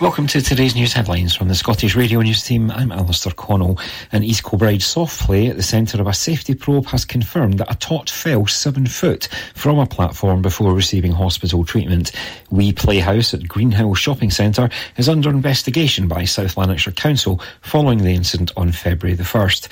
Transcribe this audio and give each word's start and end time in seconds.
Welcome 0.00 0.28
to 0.28 0.40
today's 0.40 0.76
news 0.76 0.92
headlines 0.92 1.34
from 1.34 1.48
the 1.48 1.56
Scottish 1.56 1.96
Radio 1.96 2.20
News 2.20 2.44
team. 2.44 2.70
I'm 2.70 2.92
Alistair 2.92 3.32
Connell. 3.32 3.80
An 4.12 4.22
East 4.22 4.44
Kilbride 4.44 4.80
soft 4.80 5.18
play 5.18 5.48
at 5.48 5.56
the 5.56 5.62
centre 5.64 6.00
of 6.00 6.06
a 6.06 6.14
safety 6.14 6.54
probe 6.54 6.86
has 6.86 7.04
confirmed 7.04 7.58
that 7.58 7.72
a 7.72 7.76
tot 7.76 8.08
fell 8.08 8.46
seven 8.46 8.86
foot 8.86 9.26
from 9.56 9.80
a 9.80 9.86
platform 9.86 10.40
before 10.40 10.72
receiving 10.72 11.10
hospital 11.10 11.64
treatment. 11.64 12.12
We 12.48 12.72
Playhouse 12.72 13.34
at 13.34 13.48
Greenhill 13.48 13.96
Shopping 13.96 14.30
Centre 14.30 14.70
is 14.98 15.08
under 15.08 15.30
investigation 15.30 16.06
by 16.06 16.26
South 16.26 16.56
Lanarkshire 16.56 16.92
Council 16.92 17.40
following 17.60 17.98
the 17.98 18.14
incident 18.14 18.52
on 18.56 18.70
February 18.70 19.16
the 19.16 19.24
1st. 19.24 19.66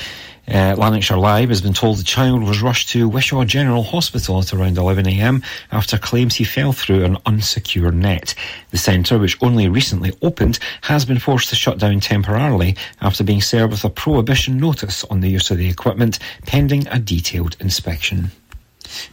Uh, 0.48 0.76
Lanarkshire 0.78 1.16
Live 1.16 1.48
has 1.48 1.60
been 1.60 1.72
told 1.72 1.98
the 1.98 2.04
child 2.04 2.42
was 2.42 2.62
rushed 2.62 2.88
to 2.90 3.08
Wishaw 3.08 3.44
General 3.44 3.82
Hospital 3.82 4.38
at 4.38 4.52
around 4.52 4.76
11am 4.76 5.44
after 5.72 5.98
claims 5.98 6.36
he 6.36 6.44
fell 6.44 6.72
through 6.72 7.04
an 7.04 7.16
unsecure 7.26 7.92
net. 7.92 8.34
The 8.70 8.78
centre, 8.78 9.18
which 9.18 9.36
only 9.42 9.68
recently 9.68 10.12
opened, 10.22 10.60
has 10.82 11.04
been 11.04 11.18
forced 11.18 11.48
to 11.48 11.56
shut 11.56 11.78
down 11.78 11.98
temporarily 11.98 12.76
after 13.00 13.24
being 13.24 13.42
served 13.42 13.72
with 13.72 13.84
a 13.84 13.90
prohibition 13.90 14.58
notice 14.58 15.02
on 15.04 15.20
the 15.20 15.30
use 15.30 15.50
of 15.50 15.58
the 15.58 15.68
equipment 15.68 16.20
pending 16.46 16.86
a 16.88 16.98
detailed 16.98 17.56
inspection. 17.58 18.30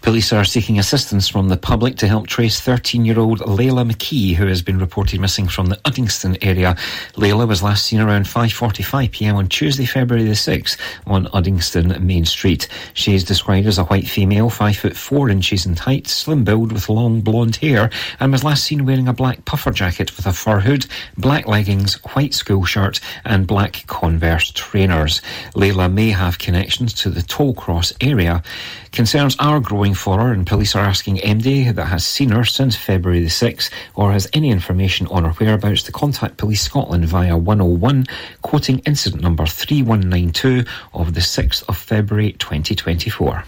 Police 0.02 0.34
are 0.34 0.44
seeking 0.46 0.80
assistance 0.80 1.28
from 1.28 1.50
the 1.50 1.58
public 1.58 1.96
to 1.98 2.08
help 2.08 2.28
trace 2.28 2.60
13 2.60 3.06
year 3.06 3.20
old 3.20 3.40
Layla 3.40 3.90
McKee, 3.90 4.36
who 4.36 4.48
has 4.48 4.62
been 4.62 4.80
reported 4.80 5.20
missing 5.20 5.48
from 5.48 5.68
the 5.68 5.78
Uddingston 5.78 6.38
area. 6.42 6.76
Layla 7.14 7.48
was 7.48 7.64
last 7.64 7.86
seen 7.86 8.00
around 8.00 8.26
5.45 8.26 9.12
pm 9.12 9.36
on 9.36 9.48
Tuesday, 9.48 9.86
February 9.86 10.26
the 10.26 10.32
6th 10.32 10.78
on 11.06 11.26
Uddingston 11.28 12.00
Main 12.02 12.26
Street. 12.26 12.68
She 12.94 13.16
is 13.16 13.24
described 13.24 13.68
as 13.68 13.78
a 13.78 13.86
white 13.86 14.08
female, 14.08 14.50
5 14.50 14.78
foot 14.78 14.96
4 14.96 15.30
inches 15.30 15.66
in 15.66 15.76
height, 15.76 16.08
slim 16.08 16.44
build 16.44 16.72
with 16.72 16.90
long 16.90 17.22
blonde 17.22 17.58
hair, 17.58 17.90
and 18.20 18.32
was 18.32 18.44
last 18.44 18.64
seen 18.64 18.86
wearing 18.86 19.08
a 19.08 19.14
black 19.14 19.46
puffer 19.46 19.72
jacket 19.72 20.16
with 20.18 20.26
a 20.26 20.34
fur 20.34 20.60
hood, 20.60 20.86
black 21.18 21.48
leggings, 21.48 21.96
white 22.16 22.34
school 22.34 22.66
shirt, 22.66 23.00
and 23.26 23.48
black 23.48 23.86
Converse 23.88 24.52
trainers. 24.52 25.22
Layla 25.54 25.92
may 25.92 26.10
have 26.10 26.40
connections 26.40 26.94
to 26.96 27.10
the 27.10 27.22
Tollcross 27.22 27.94
area. 28.02 28.44
Concerns 28.92 29.36
are 29.40 29.60
growing 29.64 29.94
for 29.94 30.20
her, 30.20 30.32
and 30.32 30.46
police 30.46 30.76
are 30.76 30.86
asking 30.86 31.18
MD 31.18 31.74
that 31.74 31.86
has 31.86 32.06
seen 32.06 32.30
her 32.30 32.46
since 32.46 32.76
February 32.76 33.22
the 33.22 33.28
6th 33.28 33.72
or 33.96 34.12
has 34.12 34.28
any 34.34 34.52
information 34.52 35.08
on 35.08 35.24
her 35.24 35.32
whereabouts 35.32 35.84
to 35.84 35.92
contact 35.92 36.38
Police 36.38 36.62
Scotland 36.62 37.06
via 37.06 37.38
101, 37.38 38.06
quoting 38.42 38.80
incident 38.80 39.24
number 39.24 39.46
3192 39.46 40.70
of 40.94 41.14
the 41.14 41.22
6th 41.22 41.64
of 41.68 41.78
February 41.78 42.34
2024. 42.34 43.44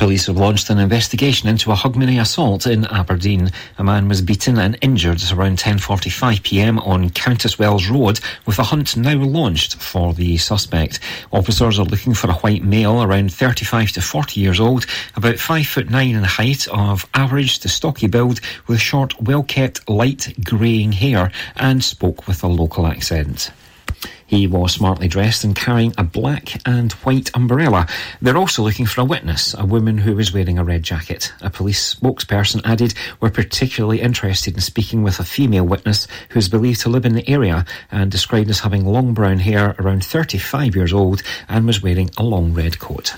Police 0.00 0.28
have 0.28 0.38
launched 0.38 0.70
an 0.70 0.78
investigation 0.78 1.46
into 1.46 1.72
a 1.72 1.74
Hogmanay 1.74 2.22
assault 2.22 2.66
in 2.66 2.86
Aberdeen. 2.86 3.50
A 3.76 3.84
man 3.84 4.08
was 4.08 4.22
beaten 4.22 4.56
and 4.56 4.78
injured 4.80 5.20
at 5.22 5.30
around 5.30 5.58
10.45pm 5.58 6.86
on 6.86 7.10
Countesswells 7.10 7.90
Road, 7.90 8.18
with 8.46 8.58
a 8.58 8.62
hunt 8.62 8.96
now 8.96 9.16
launched 9.16 9.76
for 9.76 10.14
the 10.14 10.38
suspect. 10.38 11.00
Officers 11.32 11.78
are 11.78 11.84
looking 11.84 12.14
for 12.14 12.30
a 12.30 12.34
white 12.36 12.62
male 12.62 13.02
around 13.02 13.30
35 13.30 13.92
to 13.92 14.00
40 14.00 14.40
years 14.40 14.58
old, 14.58 14.86
about 15.16 15.38
5 15.38 15.66
foot 15.66 15.90
9 15.90 16.14
in 16.14 16.24
height, 16.24 16.66
of 16.68 17.06
average 17.12 17.58
to 17.58 17.68
stocky 17.68 18.06
build, 18.06 18.40
with 18.68 18.80
short, 18.80 19.20
well-kept, 19.20 19.86
light 19.86 20.34
greying 20.42 20.92
hair, 20.92 21.30
and 21.56 21.84
spoke 21.84 22.26
with 22.26 22.42
a 22.42 22.48
local 22.48 22.86
accent. 22.86 23.50
He 24.30 24.46
was 24.46 24.74
smartly 24.74 25.08
dressed 25.08 25.42
and 25.42 25.56
carrying 25.56 25.92
a 25.98 26.04
black 26.04 26.60
and 26.64 26.92
white 26.92 27.32
umbrella. 27.34 27.88
They're 28.22 28.36
also 28.36 28.62
looking 28.62 28.86
for 28.86 29.00
a 29.00 29.04
witness, 29.04 29.56
a 29.58 29.66
woman 29.66 29.98
who 29.98 30.14
was 30.14 30.32
wearing 30.32 30.56
a 30.56 30.62
red 30.62 30.84
jacket. 30.84 31.32
A 31.40 31.50
police 31.50 31.96
spokesperson 31.96 32.60
added, 32.64 32.94
We're 33.18 33.30
particularly 33.30 34.00
interested 34.00 34.54
in 34.54 34.60
speaking 34.60 35.02
with 35.02 35.18
a 35.18 35.24
female 35.24 35.66
witness 35.66 36.06
who 36.28 36.38
is 36.38 36.48
believed 36.48 36.80
to 36.82 36.88
live 36.88 37.04
in 37.04 37.14
the 37.14 37.28
area 37.28 37.64
and 37.90 38.08
described 38.08 38.50
as 38.50 38.60
having 38.60 38.84
long 38.86 39.14
brown 39.14 39.40
hair, 39.40 39.74
around 39.80 40.04
35 40.04 40.76
years 40.76 40.92
old, 40.92 41.24
and 41.48 41.66
was 41.66 41.82
wearing 41.82 42.08
a 42.16 42.22
long 42.22 42.54
red 42.54 42.78
coat. 42.78 43.16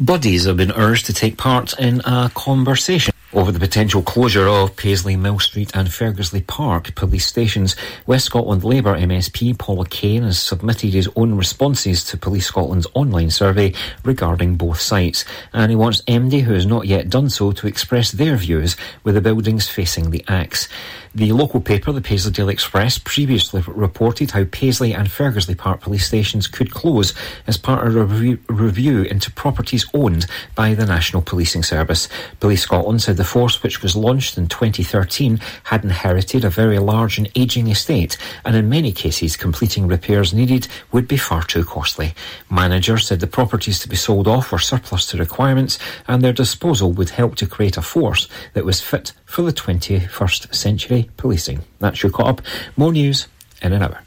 Buddies 0.00 0.46
have 0.46 0.56
been 0.56 0.72
urged 0.72 1.04
to 1.06 1.12
take 1.12 1.36
part 1.36 1.78
in 1.78 2.00
a 2.06 2.30
conversation 2.34 3.11
over 3.32 3.50
the 3.50 3.58
potential 3.58 4.02
closure 4.02 4.46
of 4.46 4.76
Paisley 4.76 5.16
Mill 5.16 5.38
Street 5.38 5.70
and 5.74 5.88
Ferguslie 5.88 6.46
Park 6.46 6.94
police 6.94 7.26
stations. 7.26 7.76
West 8.06 8.26
Scotland 8.26 8.64
Labour 8.64 8.96
MSP 8.96 9.58
Paul 9.58 9.80
O'Kane 9.80 10.22
has 10.22 10.38
submitted 10.38 10.92
his 10.92 11.08
own 11.16 11.34
responses 11.34 12.04
to 12.04 12.16
Police 12.16 12.46
Scotland's 12.46 12.86
online 12.94 13.30
survey 13.30 13.72
regarding 14.04 14.56
both 14.56 14.80
sites, 14.80 15.24
and 15.52 15.70
he 15.70 15.76
wants 15.76 16.02
MD, 16.02 16.42
who 16.42 16.52
has 16.52 16.66
not 16.66 16.86
yet 16.86 17.08
done 17.08 17.30
so, 17.30 17.52
to 17.52 17.66
express 17.66 18.12
their 18.12 18.36
views 18.36 18.76
with 19.04 19.14
the 19.14 19.20
buildings 19.20 19.68
facing 19.68 20.10
the 20.10 20.24
axe. 20.28 20.68
The 21.14 21.32
local 21.32 21.60
paper, 21.60 21.92
the 21.92 22.00
Paisley 22.00 22.32
Daily 22.32 22.54
Express, 22.54 22.96
previously 22.96 23.62
reported 23.66 24.30
how 24.30 24.44
Paisley 24.44 24.94
and 24.94 25.08
Ferguslie 25.08 25.58
Park 25.58 25.82
police 25.82 26.06
stations 26.06 26.46
could 26.46 26.70
close 26.70 27.12
as 27.46 27.58
part 27.58 27.86
of 27.86 27.94
a 27.94 28.04
review, 28.04 28.38
review 28.48 29.02
into 29.02 29.30
properties 29.30 29.84
owned 29.92 30.24
by 30.54 30.72
the 30.72 30.86
National 30.86 31.20
Policing 31.20 31.64
Service. 31.64 32.08
Police 32.40 32.62
Scotland 32.62 33.02
said 33.02 33.18
the 33.18 33.24
force, 33.24 33.62
which 33.62 33.82
was 33.82 33.94
launched 33.94 34.38
in 34.38 34.48
2013, 34.48 35.38
had 35.64 35.84
inherited 35.84 36.46
a 36.46 36.50
very 36.50 36.78
large 36.78 37.18
and 37.18 37.28
ageing 37.34 37.68
estate, 37.68 38.16
and 38.46 38.56
in 38.56 38.70
many 38.70 38.90
cases, 38.90 39.36
completing 39.36 39.86
repairs 39.86 40.32
needed 40.32 40.66
would 40.92 41.06
be 41.06 41.18
far 41.18 41.42
too 41.42 41.62
costly. 41.62 42.14
Managers 42.50 43.06
said 43.06 43.20
the 43.20 43.26
properties 43.26 43.78
to 43.80 43.88
be 43.88 43.96
sold 43.96 44.26
off 44.26 44.50
were 44.50 44.58
surplus 44.58 45.04
to 45.08 45.18
requirements, 45.18 45.78
and 46.08 46.22
their 46.22 46.32
disposal 46.32 46.90
would 46.90 47.10
help 47.10 47.34
to 47.34 47.46
create 47.46 47.76
a 47.76 47.82
force 47.82 48.28
that 48.54 48.64
was 48.64 48.80
fit 48.80 49.12
for 49.26 49.42
the 49.42 49.52
21st 49.52 50.54
century 50.54 51.01
policing. 51.16 51.60
That's 51.78 52.02
your 52.02 52.12
caught 52.12 52.28
up. 52.28 52.42
More 52.76 52.92
news 52.92 53.28
in 53.62 53.72
an 53.72 53.82
hour. 53.82 54.00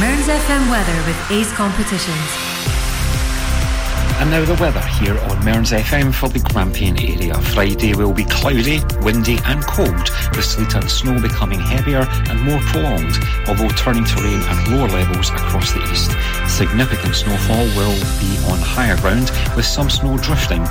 Mearns 0.00 0.26
FM 0.26 0.70
weather 0.70 1.06
with 1.06 1.30
Ace 1.30 1.52
Competitions. 1.52 2.73
And 4.20 4.30
now 4.30 4.44
the 4.44 4.54
weather 4.62 4.80
here 4.80 5.18
on 5.18 5.44
Mearns 5.44 5.72
FM 5.72 6.14
for 6.14 6.28
the 6.28 6.38
Grampian 6.38 6.96
area. 6.98 7.34
Friday 7.52 7.94
will 7.94 8.12
be 8.12 8.24
cloudy, 8.24 8.80
windy 9.02 9.38
and 9.44 9.62
cold, 9.66 10.08
with 10.34 10.44
sleet 10.44 10.74
and 10.74 10.90
snow 10.90 11.20
becoming 11.20 11.60
heavier 11.60 12.06
and 12.30 12.40
more 12.40 12.60
prolonged, 12.60 13.18
although 13.46 13.68
turning 13.76 14.04
to 14.04 14.16
rain 14.22 14.40
at 14.40 14.68
lower 14.70 14.88
levels 14.88 15.28
across 15.30 15.72
the 15.72 15.82
east. 15.92 16.16
Significant 16.48 17.14
snowfall 17.14 17.66
will 17.76 17.94
be 18.16 18.32
on 18.48 18.58
higher 18.60 18.96
ground, 18.98 19.30
with 19.56 19.66
some 19.66 19.90
snow 19.90 20.16
drifting. 20.16 20.62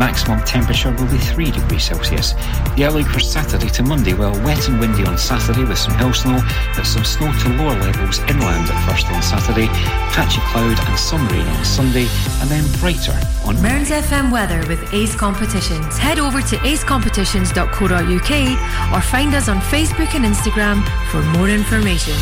Maximum 0.00 0.40
temperature 0.44 0.92
will 0.92 1.10
be 1.10 1.18
3 1.18 1.50
degrees 1.50 1.84
Celsius. 1.84 2.32
The 2.76 2.84
outlook 2.86 3.08
for 3.08 3.20
Saturday 3.20 3.68
to 3.70 3.82
Monday, 3.82 4.14
well, 4.14 4.32
wet 4.44 4.68
and 4.68 4.80
windy 4.80 5.04
on 5.04 5.18
Saturday 5.18 5.64
with 5.64 5.78
some 5.78 5.98
hill 5.98 6.14
snow, 6.14 6.40
but 6.74 6.84
some 6.84 7.04
snow 7.04 7.30
to 7.30 7.48
lower 7.60 7.76
levels 7.78 8.20
inland 8.30 8.70
at 8.70 8.88
first 8.88 9.06
on 9.10 9.22
Saturday, 9.22 9.66
patchy 10.16 10.40
cloud 10.48 10.78
and 10.88 10.98
some 10.98 11.26
rain 11.28 11.46
on 11.46 11.64
Sunday, 11.64 12.06
and 12.40 12.48
then 12.48 12.64
bright 12.80 12.91
on 13.44 13.60
Mearns 13.62 13.90
FM 13.90 14.30
weather 14.30 14.66
with 14.68 14.92
Ace 14.92 15.14
Competitions. 15.14 15.96
Head 15.96 16.18
over 16.18 16.42
to 16.42 16.56
acecompetitions.co.uk 16.56 18.92
or 18.92 19.00
find 19.00 19.34
us 19.34 19.48
on 19.48 19.58
Facebook 19.60 20.14
and 20.14 20.24
Instagram 20.24 20.82
for 21.10 21.22
more 21.38 21.48
information. 21.48 22.14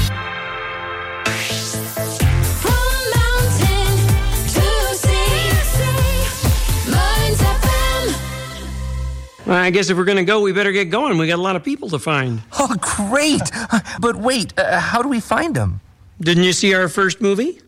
I 9.46 9.70
guess 9.70 9.90
if 9.90 9.96
we're 9.96 10.04
going 10.04 10.18
to 10.18 10.24
go, 10.24 10.40
we 10.40 10.52
better 10.52 10.70
get 10.70 10.90
going. 10.90 11.18
We 11.18 11.26
got 11.26 11.40
a 11.40 11.42
lot 11.42 11.56
of 11.56 11.64
people 11.64 11.88
to 11.88 11.98
find. 11.98 12.40
Oh, 12.58 12.74
great! 12.80 13.40
But 14.00 14.16
wait, 14.16 14.56
uh, 14.58 14.78
how 14.78 15.02
do 15.02 15.08
we 15.08 15.18
find 15.20 15.54
them? 15.56 15.80
Didn't 16.20 16.44
you 16.44 16.52
see 16.52 16.72
our 16.74 16.88
first 16.88 17.20
movie? 17.20 17.60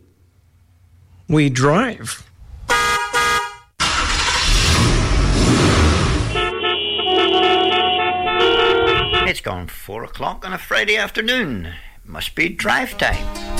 We 1.27 1.49
drive. 1.49 2.23
It's 9.25 9.32
gone 9.43 9.67
four 9.67 10.05
o'clock 10.05 10.45
on 10.45 10.53
a 10.53 10.57
Friday 10.57 10.95
afternoon. 10.95 11.73
Must 12.05 12.33
be 12.33 12.49
drive 12.49 12.97
time. 12.97 13.52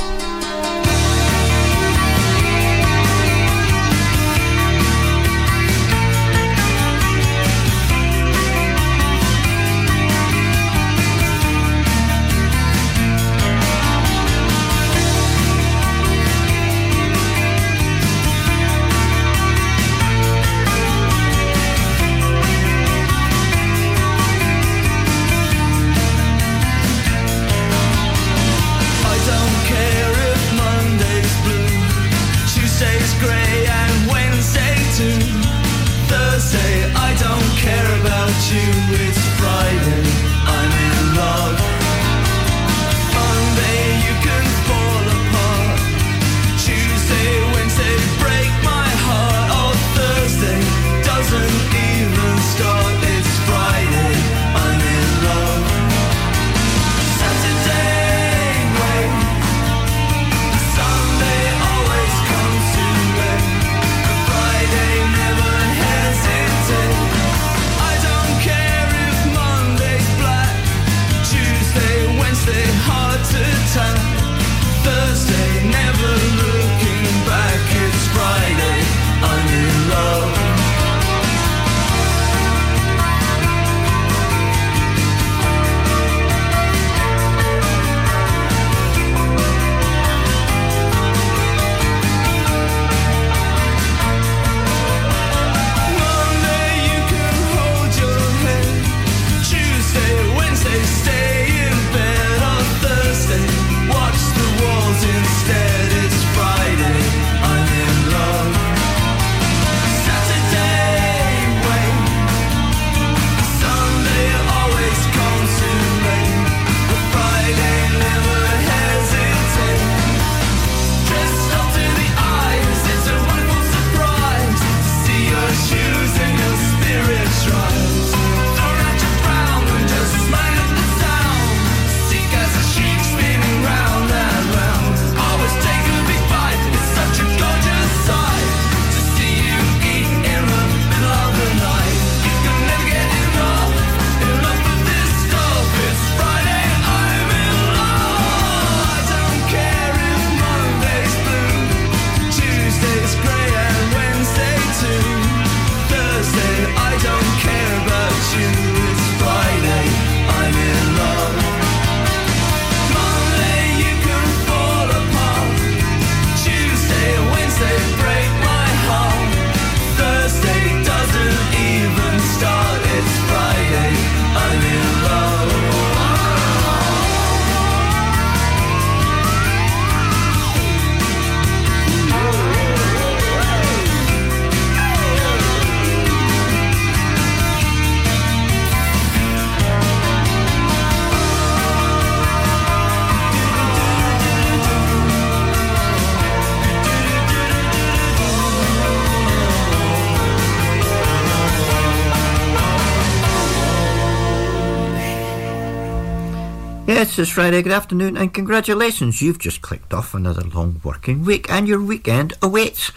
Yes, 207.03 207.19
it's 207.19 207.31
Friday. 207.31 207.61
Good 207.61 207.73
afternoon, 207.73 208.15
and 208.15 208.33
congratulations. 208.33 209.21
You've 209.21 209.37
just 209.37 209.61
clicked 209.61 209.93
off 209.93 210.13
another 210.13 210.43
long 210.43 210.79
working 210.85 211.25
week, 211.25 211.51
and 211.51 211.67
your 211.67 211.83
weekend 211.83 212.31
awaits. 212.41 212.93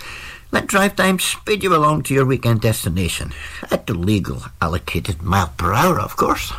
Let 0.53 0.69
drive 0.69 0.94
time 0.94 1.19
speed 1.19 1.64
you 1.64 1.75
along 1.75 2.05
to 2.05 2.14
your 2.14 2.25
weekend 2.25 2.61
destination 2.61 3.32
at 3.69 3.88
the 3.88 3.94
legal 3.94 4.44
allocated 4.62 5.23
mile 5.23 5.53
per 5.56 5.75
hour, 5.75 5.99
of 5.99 6.17
course. 6.17 6.53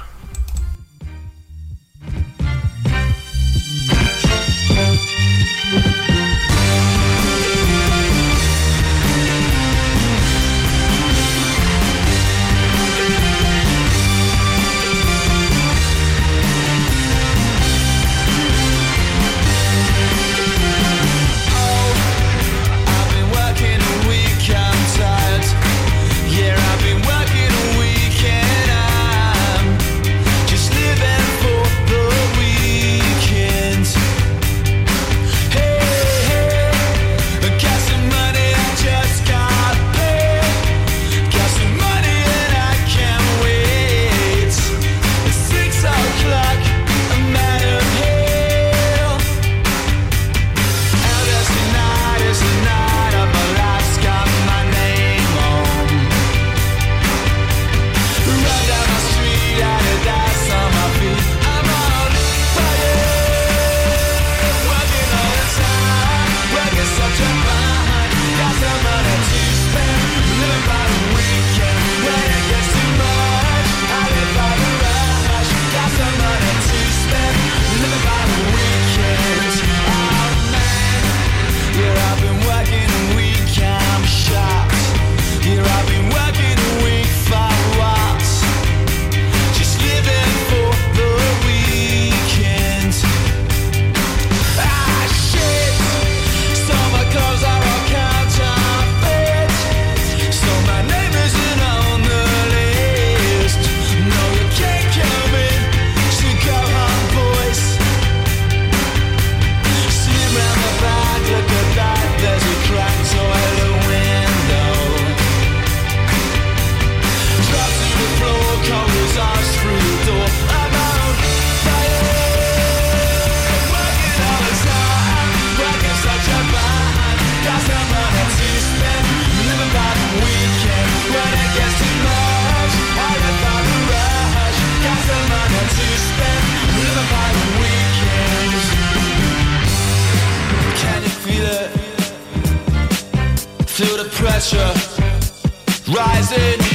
rising. 145.88 146.67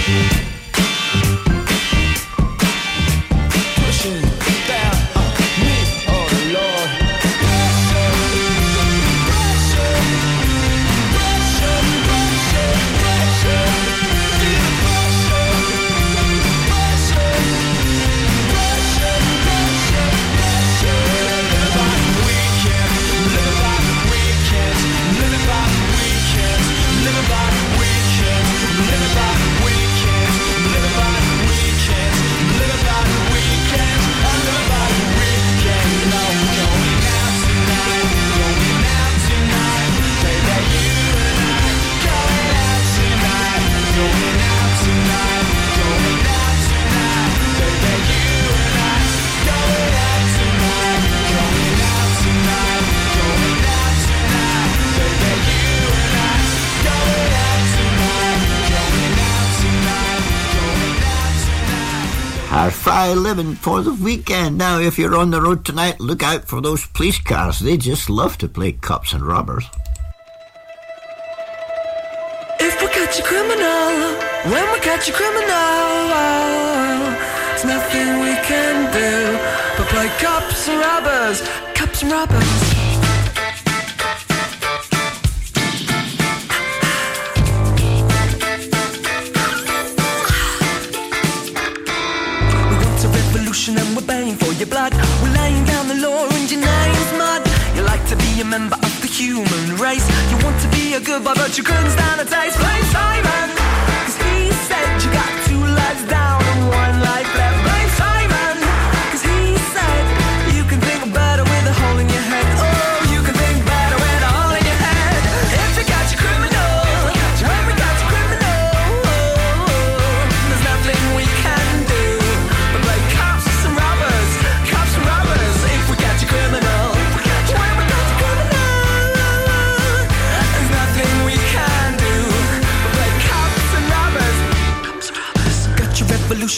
Living 62.93 63.55
for 63.55 63.81
the 63.81 63.95
weekend. 63.95 64.59
Now, 64.59 64.79
if 64.79 64.99
you're 64.99 65.17
on 65.17 65.31
the 65.31 65.41
road 65.41 65.65
tonight, 65.65 65.99
look 65.99 66.23
out 66.23 66.47
for 66.47 66.61
those 66.61 66.87
police 66.89 67.19
cars. 67.19 67.59
They 67.59 67.77
just 67.77 68.11
love 68.11 68.37
to 68.39 68.49
play 68.49 68.73
cops 68.73 69.15
and 69.15 69.25
robbers. 69.25 69.65
If 72.61 72.81
we 72.81 72.89
catch 72.89 73.19
a 73.19 73.23
criminal, 73.23 74.21
when 74.53 74.73
we 74.73 74.79
catch 74.81 75.09
a 75.09 75.13
criminal, 75.13 76.11
there's 77.49 77.65
nothing 77.65 78.21
we 78.21 78.35
can 78.45 78.93
do 78.93 79.39
but 79.79 79.89
play 79.89 80.09
cops 80.21 80.69
and 80.69 80.79
robbers, 80.79 81.41
cops 81.75 82.03
and 82.03 82.13
robbers. 82.13 82.72
Your 94.63 94.67
blood. 94.69 94.93
We're 95.23 95.35
laying 95.35 95.65
down 95.65 95.89
the 95.89 95.95
law 95.95 96.27
and 96.27 96.51
your 96.51 96.61
name's 96.61 97.13
mud. 97.19 97.43
You 97.77 97.83
like 97.83 98.05
to 98.09 98.17
be 98.17 98.41
a 98.41 98.45
member 98.45 98.75
of 98.75 98.93
the 99.01 99.07
human 99.07 99.77
race. 99.77 100.07
You 100.31 100.37
want 100.45 100.61
to 100.63 100.69
be 100.69 100.95
a 100.95 101.01
good 101.01 101.23
boy, 101.23 101.35
but 101.35 101.57
you 101.57 101.65
couldn't 101.65 101.91
stand 101.91 102.21
a 102.21 102.25
taste. 102.25 102.59
Blame 102.59 102.87
Simon, 102.97 103.49
cause 104.03 104.17
he 104.25 104.51
said 104.69 105.03
you 105.03 105.11
got 105.13 105.31
two 105.47 105.63
lives 105.81 106.05
down 106.09 106.42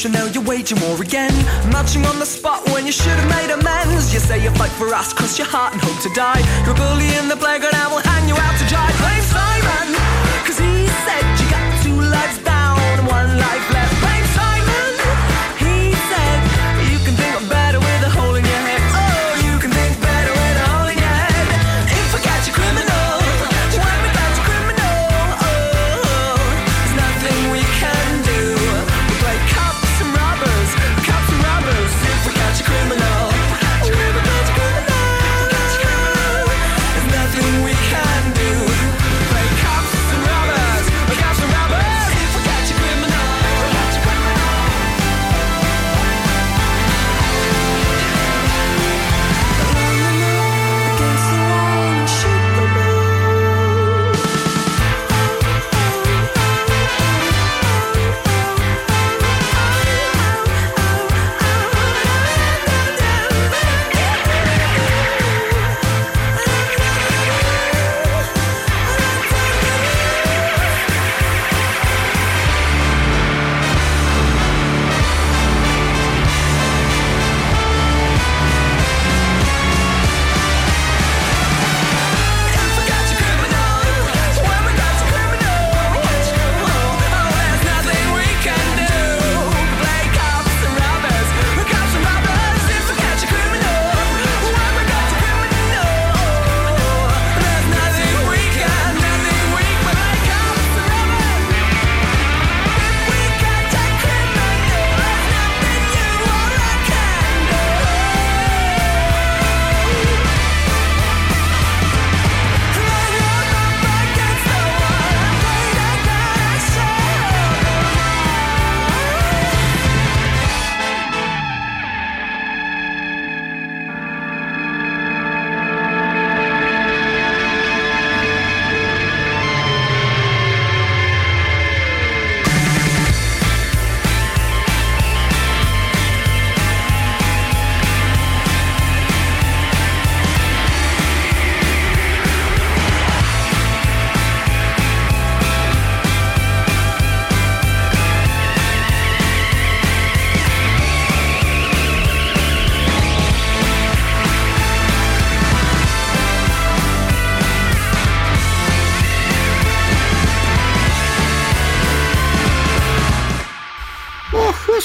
You 0.04 0.10
now 0.10 0.26
you're 0.26 0.44
waging 0.44 0.78
war 0.80 1.00
again. 1.00 1.32
Marching 1.72 2.04
on 2.04 2.18
the 2.18 2.26
spot 2.26 2.68
when 2.68 2.84
you 2.84 2.92
should 2.92 3.06
have 3.06 3.30
made 3.30 3.50
amends. 3.50 4.12
You 4.12 4.20
say 4.20 4.42
you 4.42 4.50
fight 4.50 4.70
for 4.72 4.92
us, 4.92 5.14
cross 5.14 5.38
your 5.38 5.48
heart 5.48 5.72
and 5.72 5.80
hope 5.80 5.98
to 6.02 6.10
die. 6.12 6.44
You're 6.66 6.74
a 6.74 6.78
bully 6.78 7.08
in 7.16 7.28
the 7.28 7.36
playground, 7.36 7.74
I 7.74 7.88
will 7.88 8.04
hang 8.04 8.28
you 8.28 8.36
out 8.36 8.58
to 8.58 8.66
dry. 8.68 9.53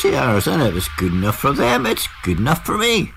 busy 0.02 0.16
hours, 0.16 0.48
and 0.48 0.62
it? 0.62 0.76
It's 0.78 0.88
good 0.98 1.12
enough 1.12 1.38
for 1.38 1.52
them, 1.52 1.86
it's 1.86 2.08
good 2.24 2.40
enough 2.40 2.66
for 2.66 2.78
me. 2.78 3.12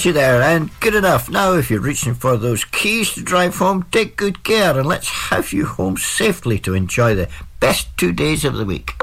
Catch 0.00 0.06
you 0.06 0.12
there, 0.14 0.40
and 0.40 0.70
good 0.80 0.94
enough. 0.94 1.28
Now, 1.28 1.52
if 1.52 1.70
you're 1.70 1.78
reaching 1.78 2.14
for 2.14 2.38
those 2.38 2.64
keys 2.64 3.12
to 3.12 3.22
drive 3.22 3.56
home, 3.56 3.84
take 3.92 4.16
good 4.16 4.42
care, 4.44 4.78
and 4.78 4.88
let's 4.88 5.10
have 5.28 5.52
you 5.52 5.66
home 5.66 5.98
safely 5.98 6.58
to 6.60 6.72
enjoy 6.72 7.14
the 7.14 7.28
best 7.60 7.94
two 7.98 8.10
days 8.10 8.46
of 8.46 8.54
the 8.54 8.64
week. 8.64 8.94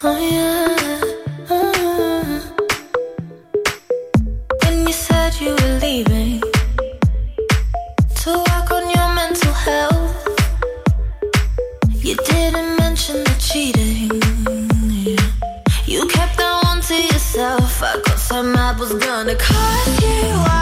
Oh 0.00 0.16
yeah. 0.30 1.00
Uh, 1.50 2.40
when 4.62 4.86
you 4.86 4.92
said 4.92 5.34
you 5.40 5.50
were 5.50 5.78
leaving 5.80 6.40
to 8.14 8.30
work 8.30 8.70
on 8.70 8.90
your 8.94 9.12
mental 9.12 9.52
health, 9.52 10.28
you 11.96 12.14
didn't 12.14 12.76
mention 12.76 13.24
the 13.24 13.36
cheating. 13.40 14.21
Yourself. 17.34 17.82
I 17.82 18.00
got 18.00 18.18
so 18.18 18.42
mad, 18.42 18.78
was 18.78 18.92
gonna 18.94 19.34
cut 19.36 20.02
you 20.02 20.61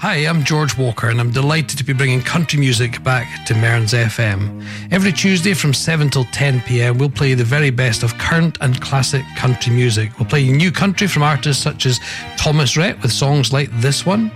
Hi, 0.00 0.18
I'm 0.28 0.44
George 0.44 0.78
Walker, 0.78 1.08
and 1.08 1.18
I'm 1.18 1.32
delighted 1.32 1.76
to 1.76 1.82
be 1.82 1.92
bringing 1.92 2.22
country 2.22 2.60
music 2.60 3.02
back 3.02 3.44
to 3.46 3.54
Mearns 3.56 3.92
FM. 3.92 4.64
Every 4.92 5.10
Tuesday 5.10 5.54
from 5.54 5.74
7 5.74 6.08
till 6.08 6.22
10 6.26 6.60
pm, 6.60 6.98
we'll 6.98 7.10
play 7.10 7.34
the 7.34 7.42
very 7.42 7.70
best 7.70 8.04
of 8.04 8.16
current 8.16 8.58
and 8.60 8.80
classic 8.80 9.24
country 9.36 9.72
music. 9.72 10.16
We'll 10.16 10.28
play 10.28 10.48
new 10.50 10.70
country 10.70 11.08
from 11.08 11.24
artists 11.24 11.60
such 11.60 11.84
as 11.84 11.98
Thomas 12.36 12.76
Rhett 12.76 13.02
with 13.02 13.10
songs 13.10 13.52
like 13.52 13.72
this 13.80 14.06
one. 14.06 14.30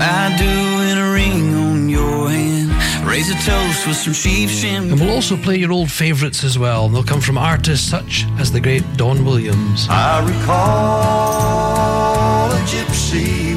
I 0.00 0.34
do 0.38 0.44
in 0.90 0.96
a 0.96 1.12
ring 1.12 1.54
on 1.54 1.86
your 1.90 2.30
hand. 2.30 2.70
Raise 3.06 3.28
a 3.28 3.34
toast 3.34 3.86
with 3.86 3.96
some 3.96 4.14
sheep 4.14 4.48
shin. 4.48 4.90
And 4.90 4.98
we'll 4.98 5.10
also 5.12 5.36
play 5.36 5.56
your 5.56 5.72
old 5.72 5.90
favourites 5.90 6.42
as 6.44 6.58
well. 6.58 6.88
They'll 6.88 7.04
come 7.04 7.20
from 7.20 7.36
artists 7.36 7.86
such 7.86 8.24
as 8.38 8.50
the 8.52 8.60
great 8.60 8.84
Don 8.96 9.22
Williams. 9.26 9.86
I 9.90 10.24
recall 10.26 11.72
a 12.52 12.58
gypsy. 12.64 13.53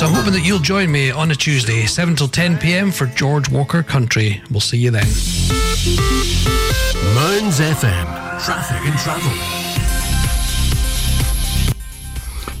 So 0.00 0.06
I'm 0.06 0.14
hoping 0.14 0.32
that 0.32 0.46
you'll 0.46 0.60
join 0.60 0.90
me 0.90 1.10
on 1.10 1.30
a 1.30 1.34
Tuesday, 1.34 1.84
7 1.84 2.16
till 2.16 2.26
10 2.26 2.56
pm 2.56 2.90
for 2.90 3.04
George 3.04 3.50
Walker 3.50 3.82
Country. 3.82 4.40
We'll 4.50 4.60
see 4.60 4.78
you 4.78 4.90
then. 4.90 5.04
Mearns 7.14 7.60
FM. 7.60 8.06
Traffic 8.42 8.80
and 8.88 8.98
travel. 8.98 9.30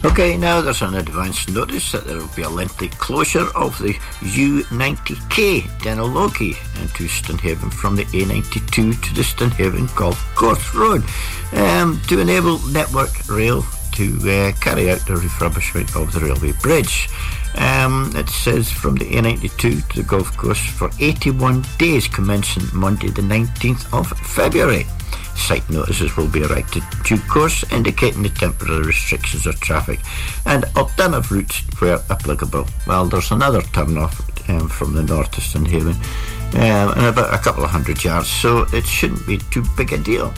Okay, 0.04 0.36
now 0.36 0.60
there's 0.60 0.82
an 0.82 0.96
advance 0.96 1.48
notice 1.48 1.92
that 1.92 2.06
there 2.06 2.18
will 2.18 2.28
be 2.36 2.42
a 2.42 2.50
lengthy 2.50 2.88
closure 2.88 3.48
of 3.56 3.78
the 3.78 3.94
U90K 4.20 5.62
Denalogie 5.80 6.58
into 6.82 7.08
Stonehaven 7.08 7.70
from 7.70 7.96
the 7.96 8.04
A92 8.04 9.02
to 9.02 9.14
the 9.14 9.24
Stonehaven 9.24 9.88
Golf 9.96 10.22
Course 10.34 10.74
Road 10.74 11.02
um, 11.54 12.02
to 12.08 12.20
enable 12.20 12.58
Network 12.66 13.26
Rail 13.30 13.64
to 13.92 14.16
uh, 14.22 14.52
carry 14.60 14.90
out 14.90 15.00
the 15.06 15.14
refurbishment 15.14 16.00
of 16.00 16.12
the 16.12 16.20
railway 16.20 16.52
bridge. 16.60 17.08
Um, 17.56 18.12
it 18.14 18.28
says 18.28 18.70
from 18.70 18.96
the 18.96 19.06
A92 19.06 19.88
to 19.88 19.96
the 19.96 20.02
golf 20.02 20.36
course 20.36 20.64
for 20.64 20.90
81 21.00 21.64
days 21.78 22.06
commencing 22.06 22.64
Monday 22.72 23.08
the 23.08 23.22
19th 23.22 23.92
of 23.92 24.08
February. 24.26 24.86
Site 25.36 25.68
notices 25.70 26.16
will 26.16 26.28
be 26.28 26.42
erected 26.42 26.82
due 27.02 27.18
course 27.18 27.64
indicating 27.72 28.22
the 28.22 28.28
temporary 28.28 28.82
restrictions 28.82 29.46
of 29.46 29.58
traffic 29.60 29.98
and 30.46 30.64
alternative 30.76 31.32
routes 31.32 31.60
where 31.80 31.98
applicable. 32.10 32.66
Well, 32.86 33.06
there's 33.06 33.30
another 33.30 33.62
turn 33.62 33.96
off 33.96 34.20
um, 34.48 34.68
from 34.68 34.94
the 34.94 35.02
north 35.02 35.30
to 35.32 35.40
Stonehaven 35.40 35.96
um, 36.54 36.92
and 36.96 37.06
about 37.06 37.32
a 37.32 37.38
couple 37.38 37.64
of 37.64 37.70
hundred 37.70 38.02
yards, 38.04 38.28
so 38.28 38.66
it 38.72 38.84
shouldn't 38.84 39.26
be 39.26 39.38
too 39.38 39.64
big 39.76 39.92
a 39.92 39.98
deal. 39.98 40.32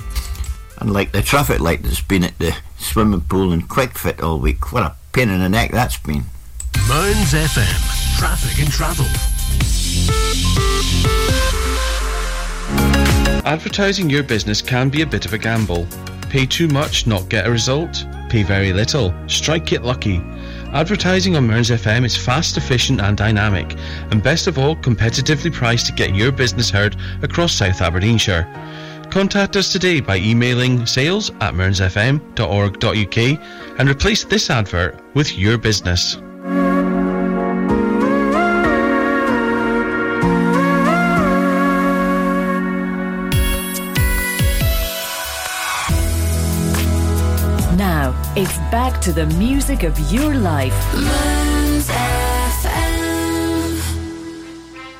Unlike 0.79 1.13
the 1.13 1.23
traffic 1.23 1.61
light 1.61 1.83
that's 1.83 2.01
been 2.01 2.25
at 2.25 2.39
the 2.39 2.57
swimming 2.79 3.21
pool 3.23 3.53
in 3.53 3.63
Quickfit 3.63 4.23
all 4.23 4.39
week. 4.39 4.73
What 4.73 4.83
a 4.83 4.95
pain 5.13 5.29
in 5.29 5.41
the 5.41 5.49
neck 5.49 5.71
that's 5.71 5.97
been. 5.99 6.25
Mearns 6.89 7.33
FM, 7.33 8.19
traffic 8.19 8.61
and 8.61 8.71
travel. 8.71 9.07
Advertising 13.45 14.09
your 14.09 14.23
business 14.23 14.63
can 14.63 14.89
be 14.89 15.03
a 15.03 15.07
bit 15.07 15.27
of 15.27 15.33
a 15.33 15.39
gamble. 15.39 15.87
Pay 16.31 16.47
too 16.47 16.69
much, 16.69 17.07
not 17.07 17.29
get 17.29 17.47
a 17.47 17.51
result. 17.51 18.05
Pay 18.29 18.43
very 18.43 18.73
little, 18.73 19.15
strike 19.27 19.73
it 19.73 19.83
lucky. 19.83 20.23
Advertising 20.73 21.37
on 21.37 21.47
Mearns 21.47 21.69
FM 21.69 22.07
is 22.07 22.17
fast, 22.17 22.57
efficient, 22.57 23.01
and 23.01 23.17
dynamic, 23.17 23.77
and 24.11 24.23
best 24.23 24.47
of 24.47 24.59
all, 24.59 24.75
competitively 24.77 25.53
priced 25.53 25.87
to 25.87 25.93
get 25.93 26.15
your 26.15 26.33
business 26.33 26.71
heard 26.71 26.97
across 27.21 27.53
South 27.53 27.83
Aberdeenshire. 27.83 28.49
Contact 29.13 29.57
us 29.57 29.71
today 29.71 30.01
by 30.01 30.17
emailing 30.17 30.87
sales 30.87 31.29
at 31.43 31.53
mearnsfm.org.uk 31.53 33.19
and 33.79 33.91
replace 33.91 34.25
this 34.25 34.49
advert 34.49 34.99
with 35.15 35.37
your 35.37 35.59
business. 35.59 36.17
Now, 47.77 48.15
it's 48.35 48.57
back 48.71 48.99
to 49.03 49.13
the 49.13 49.27
music 49.37 49.83
of 49.83 49.99
your 50.11 50.33
life. 50.33 50.73
Mearns 50.95 51.87
FM. 52.63 53.03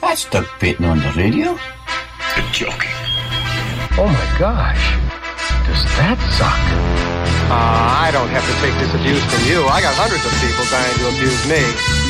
That's 0.03 0.29
Doug 0.29 0.45
Payton 0.61 0.85
on 0.85 0.99
the 0.99 1.11
radio. 1.17 1.59
You're 2.37 2.53
joking. 2.53 3.02
Oh 3.99 4.09
my 4.09 4.39
gosh. 4.39 4.97
Does 5.69 5.85
that 6.01 6.17
suck? 6.33 6.65
Uh, 7.53 8.01
I 8.01 8.09
don't 8.09 8.33
have 8.33 8.41
to 8.41 8.55
take 8.65 8.73
this 8.81 8.89
abuse 8.97 9.21
from 9.29 9.45
you. 9.45 9.69
I 9.69 9.85
got 9.85 9.93
hundreds 10.01 10.25
of 10.25 10.33
people 10.41 10.65
dying 10.73 10.97
to 10.97 11.13
abuse 11.13 11.45
me. 11.45 12.02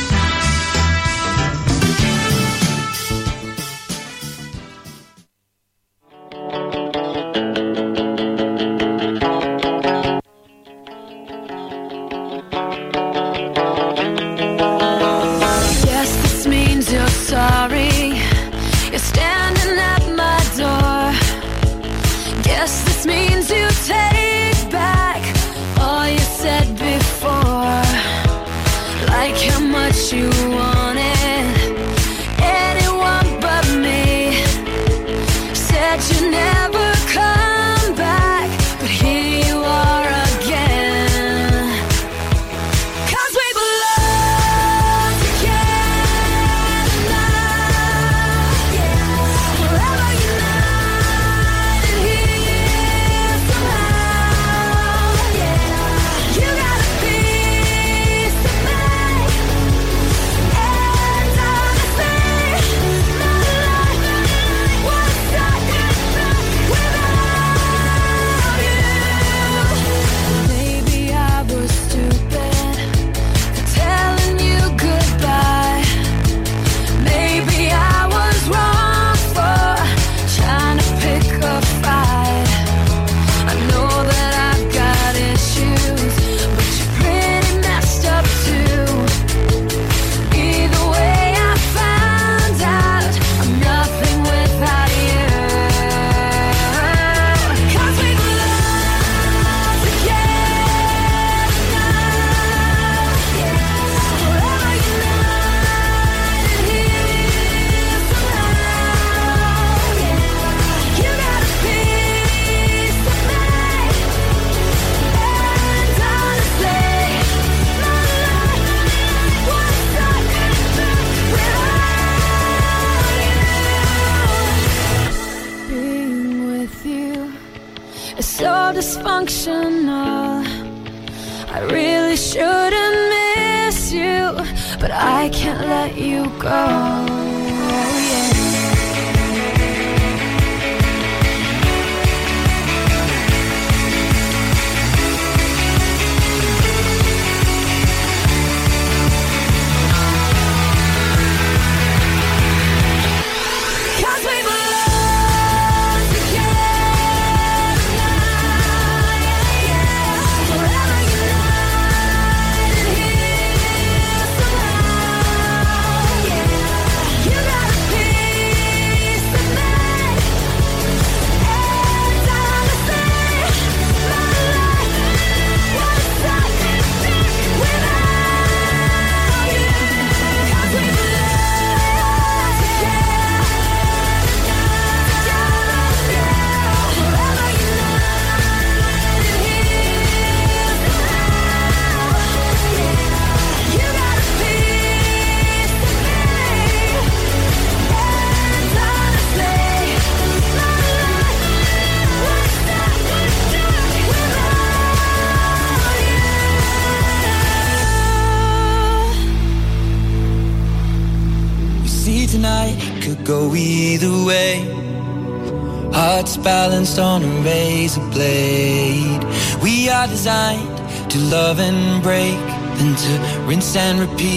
Repeat 224.03 224.32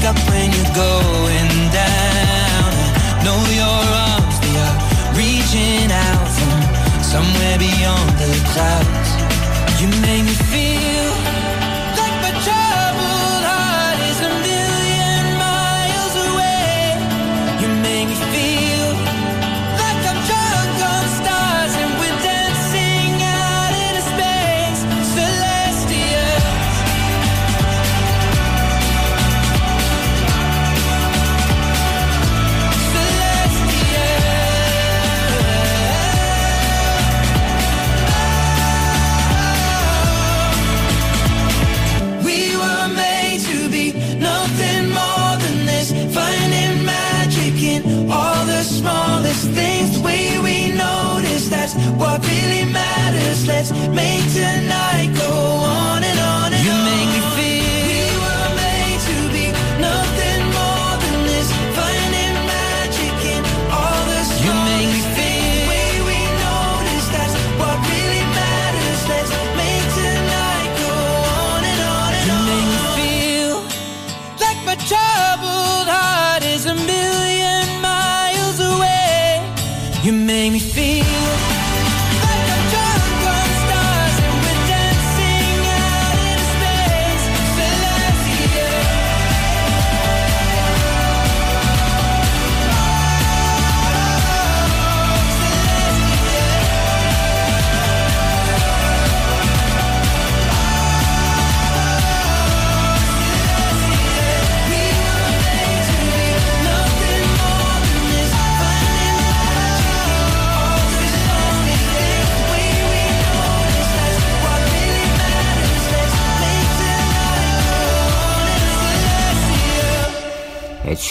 wake 0.00 0.08
up 0.08 0.18
when 0.30 0.50
you're 0.52 0.74
going 0.74 1.50
down. 1.72 2.70
I 3.16 3.22
know 3.24 3.40
your 3.60 3.80
arms, 4.08 4.36
they 4.40 4.56
are 4.66 4.76
reaching 5.16 5.90
out 5.90 6.28
from 6.36 7.02
somewhere 7.02 7.58
beyond 7.58 8.10
the 8.18 8.32
clouds. 8.52 9.10
You 9.80 9.88
make 10.02 10.24
me 10.24 10.34
feel 10.52 11.39
night. 54.70 54.99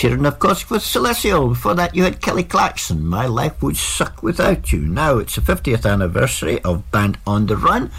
and 0.03 0.25
of 0.25 0.39
course 0.39 0.69
with 0.69 0.81
Celestial. 0.81 1.49
Before 1.49 1.73
that, 1.75 1.93
you 1.93 2.03
had 2.03 2.21
Kelly 2.21 2.43
Clarkson. 2.43 3.05
My 3.05 3.25
life 3.25 3.61
would 3.61 3.75
suck 3.75 4.23
without 4.23 4.71
you. 4.71 4.79
Now 4.79 5.17
it's 5.17 5.35
the 5.35 5.41
50th 5.41 5.85
anniversary 5.85 6.61
of 6.63 6.89
Band 6.91 7.17
on 7.27 7.47
the 7.47 7.57
Run, 7.57 7.91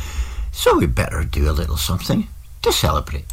so 0.51 0.79
we 0.79 0.87
better 0.87 1.25
do 1.25 1.51
a 1.51 1.53
little 1.53 1.77
something 1.77 2.29
to 2.63 2.73
celebrate. 2.73 3.27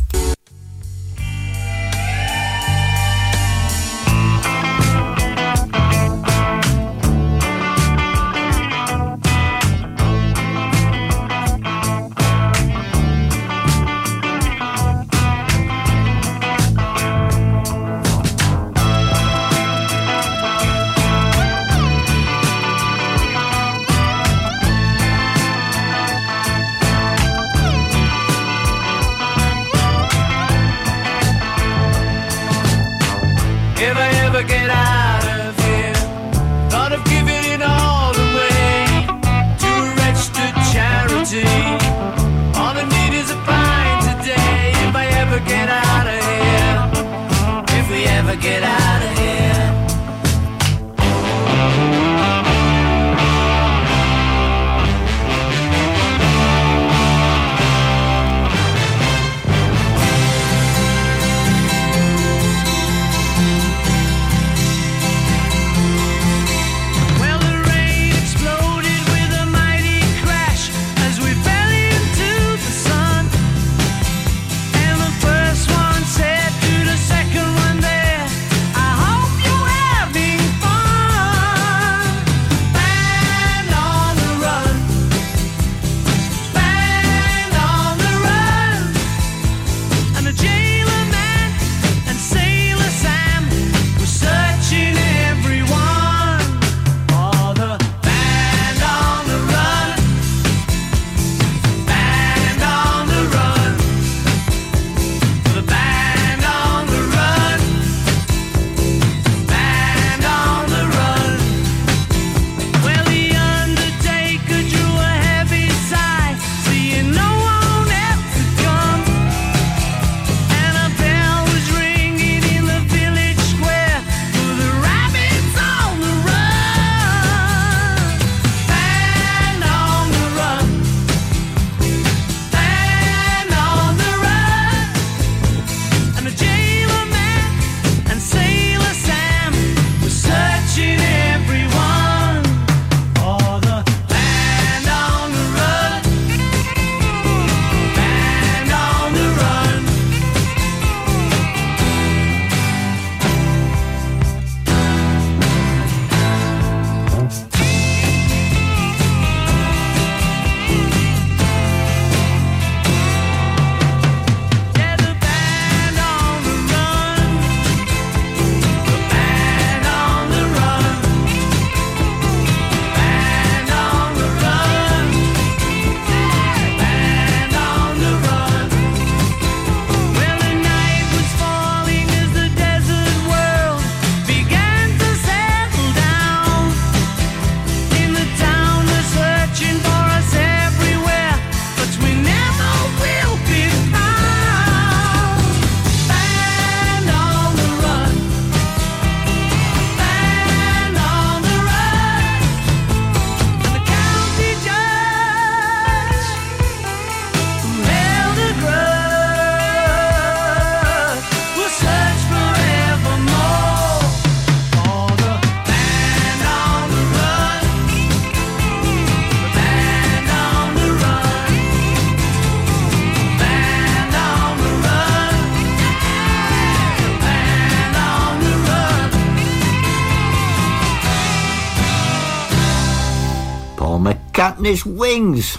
his 234.67 234.85
wings. 234.85 235.57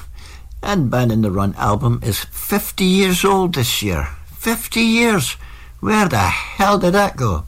And 0.62 0.90
Band 0.90 1.12
on 1.12 1.22
the 1.22 1.30
Run 1.30 1.54
album 1.56 2.00
is 2.04 2.24
50 2.24 2.84
years 2.84 3.24
old 3.24 3.54
this 3.54 3.82
year. 3.82 4.08
50 4.36 4.80
years! 4.80 5.36
Where 5.80 6.08
the 6.08 6.18
hell 6.18 6.78
did 6.78 6.92
that 6.92 7.16
go? 7.16 7.47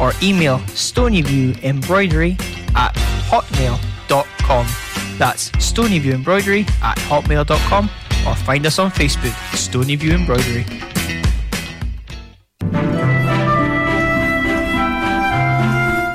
or 0.00 0.12
email 0.22 0.58
stonyviewembroidery 0.74 2.40
at 2.74 2.94
hotmail.com. 3.28 4.66
That's 5.18 5.50
stonyviewembroidery 5.52 6.70
at 6.82 6.98
hotmail.com 6.98 7.90
or 8.26 8.34
find 8.34 8.66
us 8.66 8.78
on 8.78 8.90
Facebook, 8.90 9.32
Stonyview 9.52 10.12
Embroidery. 10.12 10.64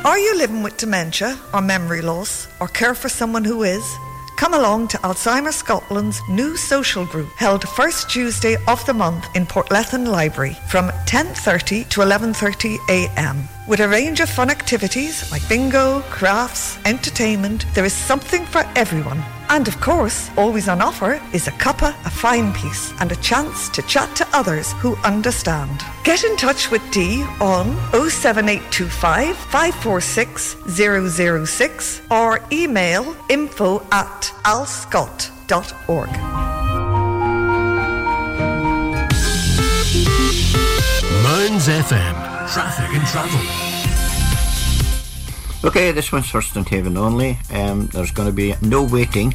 Are 0.05 0.17
you 0.19 0.38
living 0.38 0.63
with 0.63 0.77
dementia 0.77 1.39
or 1.53 1.61
memory 1.61 2.01
loss 2.01 2.47
or 2.59 2.67
care 2.67 2.93
for 2.93 3.09
someone 3.09 3.43
who 3.43 3.63
is? 3.63 3.84
Come 4.44 4.56
along 4.56 4.89
to 4.89 4.98
Alzheimer's 4.98 5.56
Scotland's 5.56 6.22
new 6.28 6.58
social 6.58 7.06
group 7.06 7.30
held 7.38 7.66
first 7.66 8.10
Tuesday 8.10 8.58
of 8.68 8.86
the 8.86 8.94
month 8.94 9.26
in 9.36 9.46
Portlethen 9.46 10.06
Library 10.06 10.58
from 10.68 10.89
10:30 11.06 11.88
to 11.88 12.02
11:30 12.02 12.78
a.m. 12.89 13.48
With 13.70 13.80
a 13.80 13.88
range 13.88 14.20
of 14.20 14.30
fun 14.30 14.50
activities 14.50 15.32
like 15.32 15.48
bingo, 15.48 16.02
crafts, 16.10 16.78
entertainment, 16.84 17.66
there 17.74 17.86
is 17.86 17.94
something 17.94 18.46
for 18.46 18.66
everyone. 18.76 19.24
And 19.50 19.68
of 19.68 19.80
course, 19.82 20.30
always 20.38 20.68
on 20.68 20.82
offer 20.82 21.22
is 21.34 21.48
a 21.48 21.52
cuppa, 21.52 21.89
a 22.06 22.10
fine 22.10 22.54
piece, 22.54 22.94
and 23.00 23.12
a 23.12 23.16
chance 23.18 23.70
to 23.70 23.82
chat 23.84 24.16
to 24.16 24.28
others 24.34 24.74
who 24.74 24.96
understand. 24.98 25.84
Get 26.04 26.24
in 26.24 26.36
touch 26.38 26.72
with 26.72 26.82
Dee 26.91 27.24
on 27.39 27.76
07825 27.91 29.38
546 29.38 30.58
006 31.48 32.02
or 32.10 32.39
email 32.52 33.16
info 33.30 33.86
at 33.91 34.32
alzscot.org. 34.44 36.10
Mearns 41.24 41.68
FM. 41.68 42.16
Traffic 42.54 42.89
and 42.89 43.08
travel. 43.08 43.62
Okay, 45.66 45.91
this 45.91 46.11
one's 46.11 46.30
for 46.30 46.41
Stonehaven 46.41 46.97
only. 46.97 47.38
Um, 47.51 47.88
there's 47.88 48.11
going 48.11 48.28
to 48.28 48.36
be 48.36 48.53
no 48.61 48.84
waiting 48.84 49.34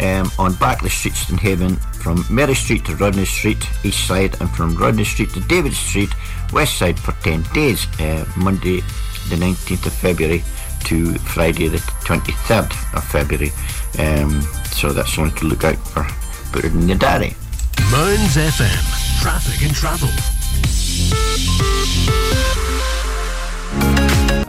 um, 0.00 0.30
on 0.38 0.52
Barclay 0.56 0.90
Street, 0.90 1.14
Stonehaven, 1.14 1.76
from 1.76 2.24
Mary 2.30 2.54
Street 2.54 2.84
to 2.84 2.96
Rodney 2.96 3.24
Street, 3.24 3.66
east 3.82 4.06
side, 4.06 4.38
and 4.40 4.50
from 4.50 4.76
Rodney 4.76 5.04
Street 5.04 5.30
to 5.30 5.40
David 5.40 5.72
Street, 5.72 6.10
west 6.52 6.76
side, 6.76 6.98
for 6.98 7.12
10 7.22 7.44
days, 7.54 7.86
uh, 7.98 8.26
Monday 8.36 8.80
the 9.30 9.36
19th 9.36 9.86
of 9.86 9.92
February 9.94 10.42
to 10.84 11.14
Friday 11.18 11.68
the 11.68 11.78
23rd 11.78 12.94
of 12.94 13.04
February. 13.04 13.50
Um, 13.98 14.42
so 14.72 14.92
that's 14.92 15.16
one 15.16 15.30
to 15.36 15.46
look 15.46 15.64
out 15.64 15.76
for. 15.76 16.06
Put 16.52 16.64
it 16.64 16.72
in 16.72 16.88
your 16.88 16.98
diary. 16.98 17.36
Mearns 17.90 18.36
FM. 18.36 19.22
Traffic 19.22 19.62
and 19.62 19.74
travel. 19.74 20.08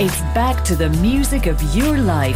It's 0.00 0.22
back 0.32 0.64
to 0.64 0.74
the 0.74 0.88
music 1.04 1.44
of 1.44 1.62
your 1.76 1.98
life. 1.98 2.34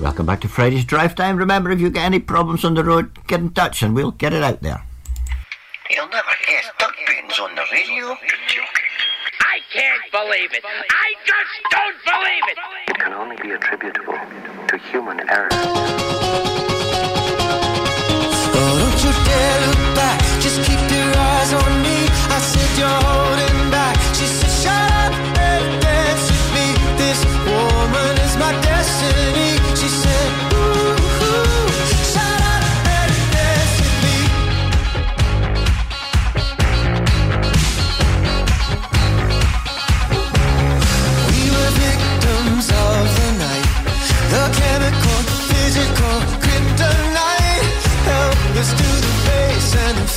Welcome 0.00 0.24
back 0.24 0.40
to 0.40 0.48
Friday's 0.48 0.86
Drive 0.86 1.14
Time. 1.14 1.36
Remember, 1.36 1.70
if 1.70 1.78
you 1.78 1.90
get 1.90 2.06
any 2.06 2.20
problems 2.20 2.64
on 2.64 2.72
the 2.72 2.82
road, 2.82 3.10
get 3.26 3.40
in 3.40 3.50
touch 3.50 3.82
and 3.82 3.94
we'll 3.94 4.12
get 4.12 4.32
it 4.32 4.42
out 4.42 4.62
there. 4.62 4.82
You'll 5.90 6.08
never 6.08 6.30
guess 6.48 6.70
duck 6.78 6.94
beans 7.06 7.38
on 7.38 7.54
the 7.54 7.66
radio. 7.70 8.16
I 9.42 9.60
can't 9.70 10.10
believe 10.10 10.54
it. 10.54 10.64
I 10.64 11.14
just 11.26 11.60
don't 11.70 12.02
believe 12.08 12.44
it. 12.48 12.56
It 12.88 12.98
can 12.98 13.12
only 13.12 13.36
be 13.36 13.50
attributable 13.50 14.16
to 14.68 14.78
human 14.90 15.20
error. 15.28 15.50
Oh, 18.56 18.78
don't 18.80 19.04
you 19.04 19.12
dare 19.28 19.66
look 19.66 19.94
back. 19.94 20.18
Just 20.40 20.64
keep 20.64 20.80
your 20.90 21.12
eyes 21.14 21.52
on 21.52 21.73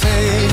say. 0.07 0.46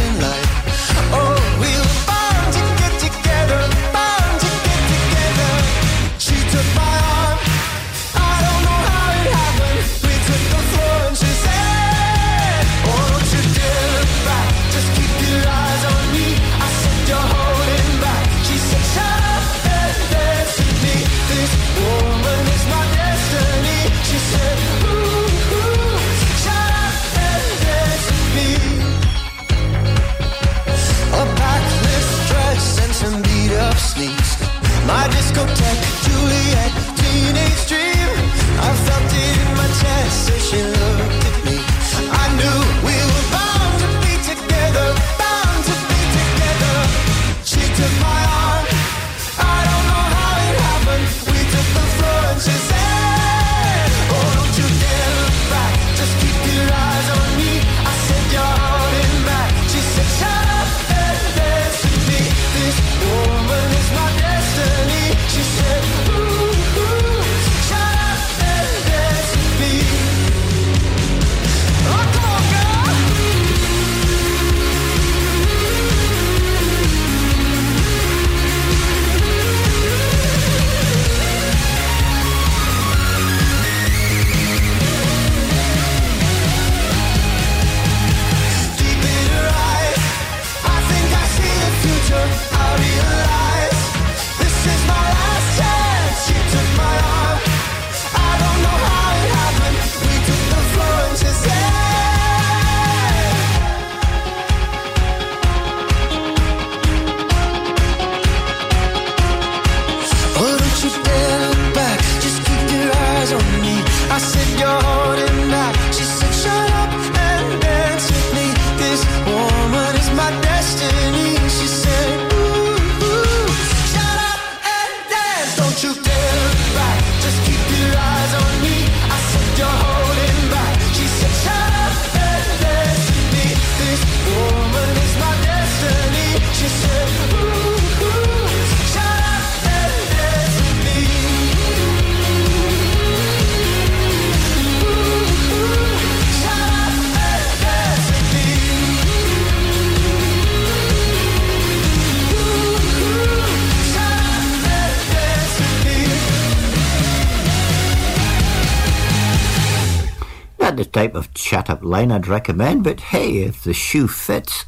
Type 160.94 161.16
of 161.16 161.34
chat 161.34 161.68
up 161.68 161.82
line 161.82 162.12
I'd 162.12 162.28
recommend, 162.28 162.84
but 162.84 163.00
hey, 163.00 163.38
if 163.38 163.64
the 163.64 163.74
shoe 163.74 164.06
fits. 164.06 164.64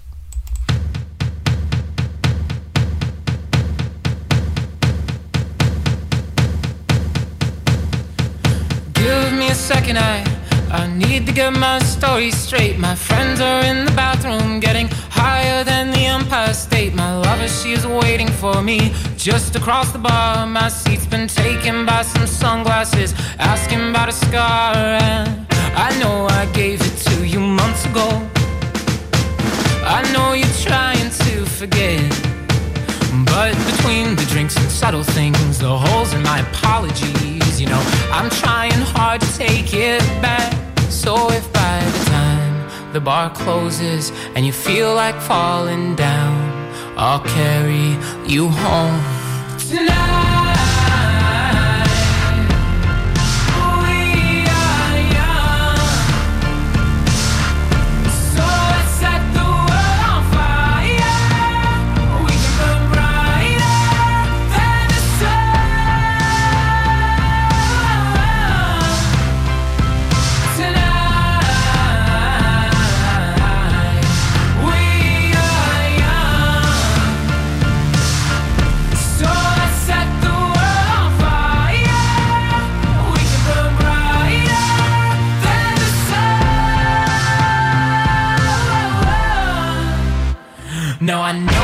Give 8.95 9.33
me 9.35 9.51
a 9.51 9.55
second, 9.55 9.99
I 9.99 10.24
I 10.72 10.89
need 10.89 11.27
to 11.27 11.33
get 11.33 11.53
my 11.53 11.79
story 11.79 12.33
straight. 12.33 12.77
My 12.77 12.97
friends 12.97 13.41
are 13.41 13.62
in 13.62 13.85
the 13.85 13.93
bathroom, 13.93 14.59
getting 14.59 14.89
higher 15.11 15.62
than 15.62 15.93
the 15.93 16.07
Empire 16.07 16.55
State. 16.55 16.93
My 16.93 17.16
lover, 17.16 17.47
she 17.47 17.70
is 17.70 17.87
waiting 17.87 18.29
for 18.29 18.62
me 18.62 18.93
just 19.16 19.55
across 19.55 19.93
the 19.93 20.01
bar. 20.01 20.45
My 20.45 20.68
seat's 20.68 21.07
been 21.07 21.29
taken 21.29 21.87
by 21.87 22.03
some 22.03 22.27
sunglasses, 22.27 23.14
asking 23.39 23.91
about 23.91 24.09
a 24.09 24.12
scar. 24.12 24.74
And 24.74 25.56
I 25.79 25.97
know 25.99 26.27
I 26.31 26.47
gave 26.53 26.81
it 26.81 26.97
to 27.11 27.27
you 27.27 27.39
months 27.39 27.85
ago. 27.85 28.09
I 29.85 30.01
know 30.14 30.33
you're 30.33 30.59
trying 30.64 31.11
to 31.11 31.45
forget. 31.45 32.01
But 33.27 33.53
between 33.70 34.16
the 34.16 34.24
drinks 34.31 34.57
and 34.57 34.70
subtle 34.70 35.03
things, 35.03 35.59
the 35.59 35.77
holes 35.77 36.14
in 36.14 36.22
my 36.22 36.41
apologies, 36.41 37.61
you 37.61 37.66
know, 37.66 37.83
I'm 38.11 38.31
trying 38.31 38.81
hard 38.97 39.20
to 39.20 39.31
take 39.37 39.74
it 39.74 40.01
back. 40.22 40.51
So 40.89 41.31
if 41.31 41.45
by 41.53 41.85
the 41.85 42.05
time 42.07 42.93
the 42.95 43.01
bar 43.01 43.29
closes 43.29 44.12
and 44.35 44.47
you 44.47 44.53
feel 44.53 44.95
like 44.95 45.20
falling 45.20 45.95
down, 45.95 46.37
I'll 46.97 47.20
carry 47.20 47.99
you 48.27 48.49
home 48.49 48.99
tonight. 49.59 50.45
No, 91.07 91.23
I 91.23 91.56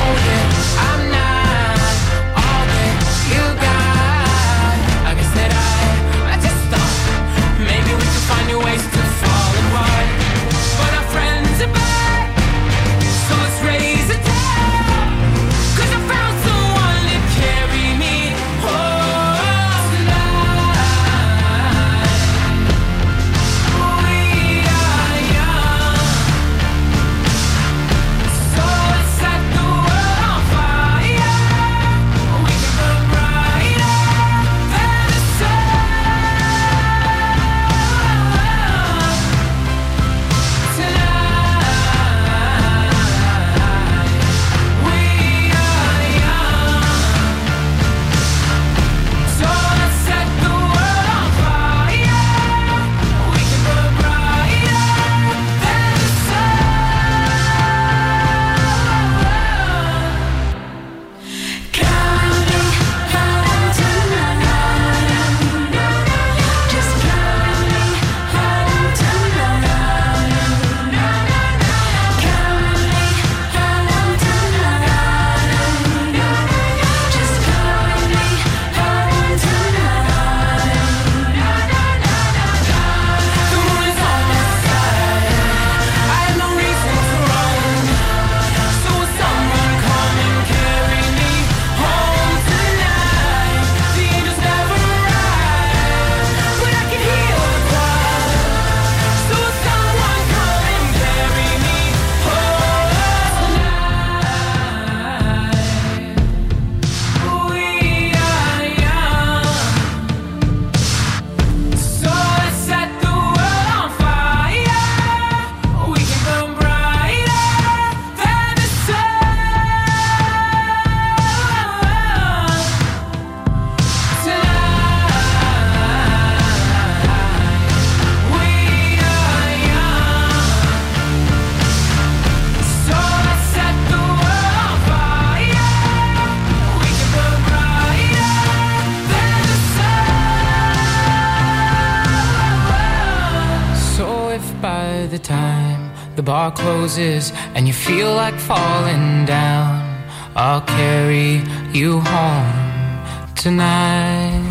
bar 146.83 146.89
closes 146.89 147.33
and 147.55 147.67
you 147.67 147.73
feel 147.73 148.15
like 148.15 148.35
falling 148.35 149.25
down, 149.25 150.05
I'll 150.35 150.63
carry 150.63 151.43
you 151.73 152.01
home 152.01 153.35
tonight. 153.35 154.43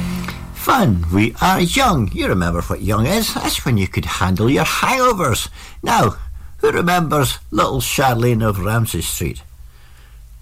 Fun. 0.53 1.03
We 1.13 1.36
are 1.41 1.59
young. 1.59 2.11
You 2.13 2.27
remember 2.27 2.61
what 2.61 2.82
young 2.82 3.05
is? 3.05 3.34
That's 3.34 3.65
when 3.65 3.77
you 3.77 3.88
could 3.88 4.05
handle 4.05 4.49
your 4.49 4.65
hangovers. 4.65 5.49
Now, 5.84 6.15
who 6.59 6.71
remembers 6.71 7.39
little 7.51 7.82
Charlene 7.82 8.47
of 8.47 8.59
Ramsey 8.59 9.01
Street? 9.01 9.43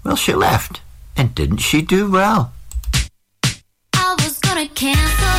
Well, 0.04 0.16
she 0.16 0.34
left. 0.34 0.80
And 1.16 1.34
didn't 1.34 1.58
she 1.58 1.82
do 1.82 2.10
well? 2.10 2.52
I 3.94 4.14
was 4.18 4.38
gonna 4.38 4.68
cancel. 4.68 5.29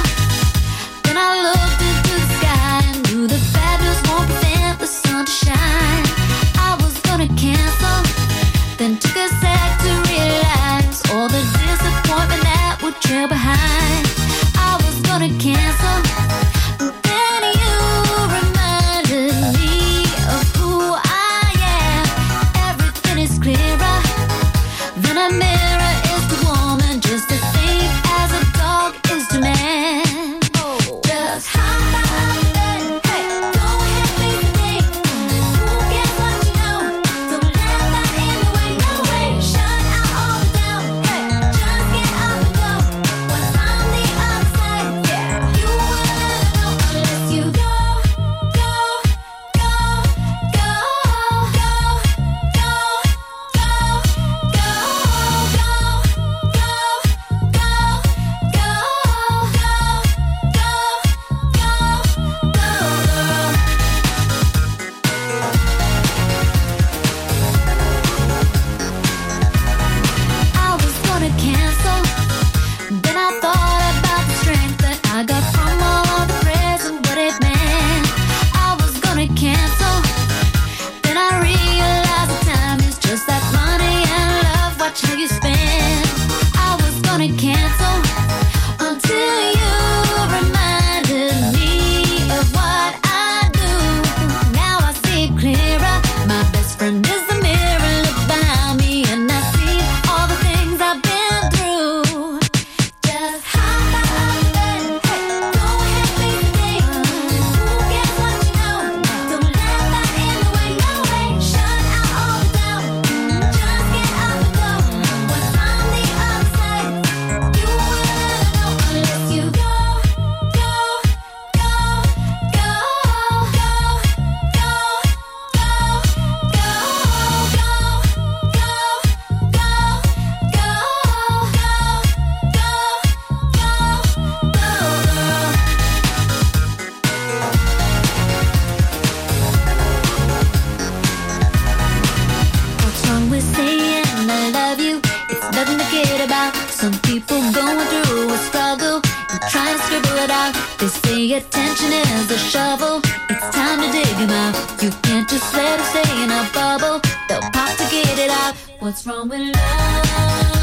You 154.82 154.89
can't 155.03 155.29
just 155.29 155.53
let 155.53 155.79
him 155.79 155.86
stay 155.86 156.23
in 156.23 156.32
a 156.32 156.49
bubble. 156.55 156.99
They'll 157.29 157.39
pop 157.51 157.77
to 157.77 157.84
get 157.91 158.17
it 158.17 158.32
out. 158.32 158.55
What's 158.79 159.05
wrong 159.05 159.29
with 159.29 159.55
love? 159.55 160.61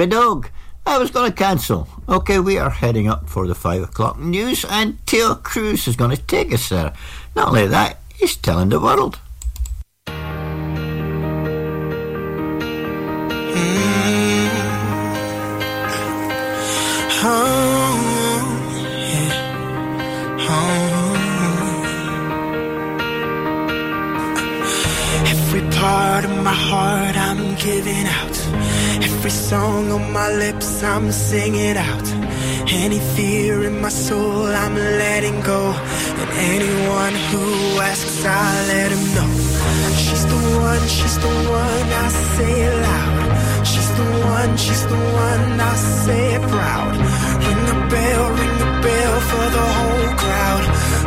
Kylie 0.00 0.08
Minogue. 0.08 0.48
I 0.86 0.96
was 0.98 1.10
going 1.10 1.30
to 1.30 1.36
cancel. 1.36 1.86
Okay, 2.08 2.40
we 2.40 2.56
are 2.58 2.70
heading 2.70 3.06
up 3.08 3.28
for 3.28 3.46
the 3.46 3.54
five 3.54 3.82
o'clock 3.82 4.18
news, 4.18 4.64
and 4.64 4.94
Taio 5.06 5.40
Cruz 5.42 5.86
is 5.86 5.96
going 5.96 6.16
to 6.16 6.22
take 6.22 6.52
us 6.52 6.68
there. 6.70 6.92
Not 7.36 7.48
only 7.48 7.66
that, 7.68 7.98
he's 8.14 8.36
telling 8.36 8.70
the 8.70 8.80
world. 8.80 9.18
Mm-hmm. 10.06 10.40
Oh, 17.22 17.26
oh, 20.48 21.16
Every 25.26 25.60
part 25.70 26.24
of 26.24 26.30
my 26.42 26.52
heart 26.52 27.16
I'm 27.16 27.54
giving 27.56 28.06
out. 28.06 28.69
Every 29.20 29.32
song 29.32 29.92
on 29.92 30.14
my 30.14 30.32
lips 30.32 30.82
I'm 30.82 31.12
singing 31.12 31.76
out. 31.76 32.08
Any 32.72 32.98
fear 33.14 33.64
in 33.64 33.78
my 33.82 33.90
soul 33.90 34.46
I'm 34.46 34.74
letting 34.74 35.42
go. 35.42 35.60
And 36.20 36.30
anyone 36.54 37.14
who 37.28 37.44
asks, 37.80 38.24
I 38.24 38.66
let 38.72 38.90
him 38.90 39.04
know. 39.16 39.30
She's 40.04 40.24
the 40.24 40.40
one, 40.56 40.84
she's 40.88 41.18
the 41.18 41.34
one, 41.52 41.88
I 42.04 42.08
say 42.34 42.62
it 42.64 42.74
loud. 42.88 43.66
She's 43.66 43.90
the 43.98 44.08
one, 44.24 44.56
she's 44.56 44.86
the 44.86 44.96
one, 44.96 45.60
I 45.60 45.74
say 45.76 46.34
it 46.36 46.42
proud. 46.54 46.96
Ring 47.44 47.62
the 47.72 47.78
bell, 47.92 48.24
ring 48.40 48.56
the 48.64 48.70
bell 48.84 49.14
for 49.30 49.46
the 49.56 49.66
whole 49.76 50.12
crowd. 50.22 50.64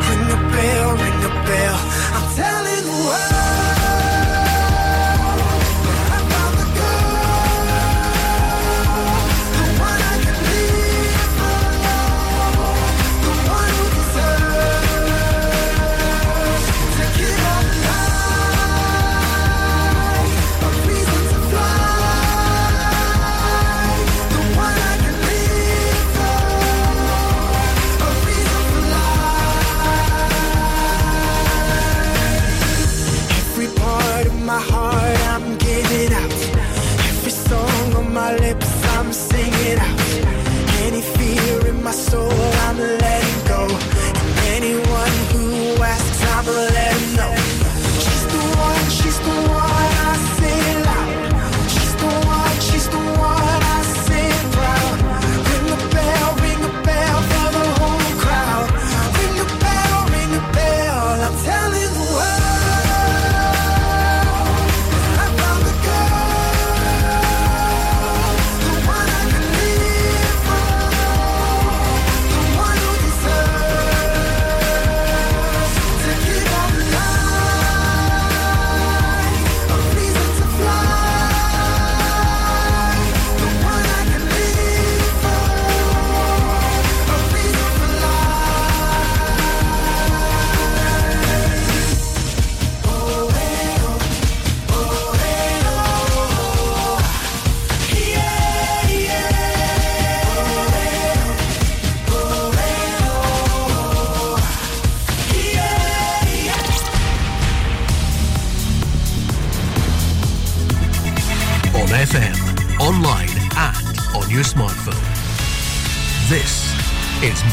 Ring 0.07 0.24
the 0.34 0.41
bell, 0.53 0.89
ring 1.01 1.20
the 1.26 1.34
bell. 1.49 1.78
I'm 2.14 2.26
telling 2.38 2.84
the 2.86 2.97
world. 3.09 3.53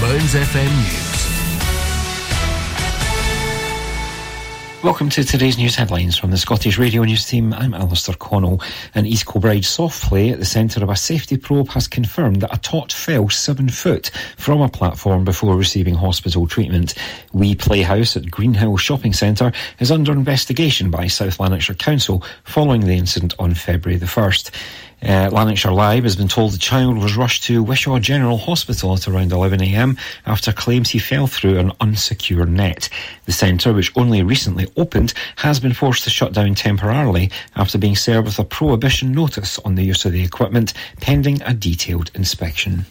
Mearns 0.01 0.33
FM 0.33 0.77
News. 0.79 1.11
Welcome 4.83 5.11
to 5.11 5.23
today's 5.23 5.59
news 5.59 5.77
headlines 5.77 6.17
from 6.17 6.31
the 6.31 6.39
Scottish 6.39 6.79
Radio 6.79 7.05
News 7.05 7.27
team. 7.27 7.53
I'm 7.53 7.75
Alistair 7.75 8.15
Connell. 8.15 8.63
An 8.95 9.05
East 9.05 9.27
Kilbride 9.27 9.65
Softplay 9.65 10.33
at 10.33 10.39
the 10.39 10.47
centre 10.47 10.83
of 10.83 10.89
a 10.89 10.97
safety 10.97 11.37
probe 11.37 11.69
has 11.69 11.87
confirmed 11.87 12.41
that 12.41 12.55
a 12.55 12.59
tot 12.59 12.95
fell 12.95 13.29
seven 13.29 13.69
foot 13.69 14.11
from 14.39 14.63
a 14.63 14.71
platform 14.71 15.23
before 15.23 15.55
receiving 15.55 15.97
hospital 15.97 16.47
treatment. 16.47 16.95
Wee 17.35 17.55
Playhouse 17.55 18.17
at 18.17 18.31
Greenhill 18.31 18.79
Shopping 18.79 19.13
Centre 19.13 19.53
is 19.81 19.91
under 19.91 20.13
investigation 20.13 20.91
by 20.91 21.09
South 21.09 21.39
Lanarkshire 21.39 21.77
Council 21.77 22.25
following 22.45 22.87
the 22.87 22.97
incident 22.97 23.35
on 23.39 23.53
February 23.53 23.99
the 23.99 24.07
1st. 24.07 24.51
Uh, 25.03 25.31
Lanarkshire 25.33 25.73
Live 25.73 26.05
has 26.05 26.17
been 26.17 26.29
told 26.29 26.53
the 26.53 26.59
child 26.59 26.99
was 26.99 27.17
rushed 27.17 27.45
to 27.45 27.63
Wishaw 27.63 27.99
General 27.99 28.37
Hospital 28.37 28.93
at 28.93 29.09
around 29.09 29.31
11am 29.31 29.99
after 30.27 30.53
claims 30.53 30.91
he 30.91 30.99
fell 30.99 31.27
through 31.27 31.59
an 31.59 31.71
unsecure 31.81 32.47
net. 32.47 32.89
The 33.25 33.33
centre, 33.33 33.73
which 33.73 33.97
only 33.97 34.23
recently 34.23 34.71
opened, 34.77 35.15
has 35.37 35.59
been 35.59 35.73
forced 35.73 36.05
to 36.05 36.11
shut 36.11 36.35
down 36.35 36.55
temporarily 36.55 37.31
after 37.57 37.79
being 37.79 37.97
served 37.97 38.27
with 38.27 38.39
a 38.39 38.45
prohibition 38.45 39.13
notice 39.13 39.59
on 39.61 39.75
the 39.75 39.85
use 39.85 40.05
of 40.05 40.13
the 40.13 40.23
equipment 40.23 40.75
pending 41.01 41.41
a 41.43 41.55
detailed 41.55 42.11
inspection. 42.15 42.85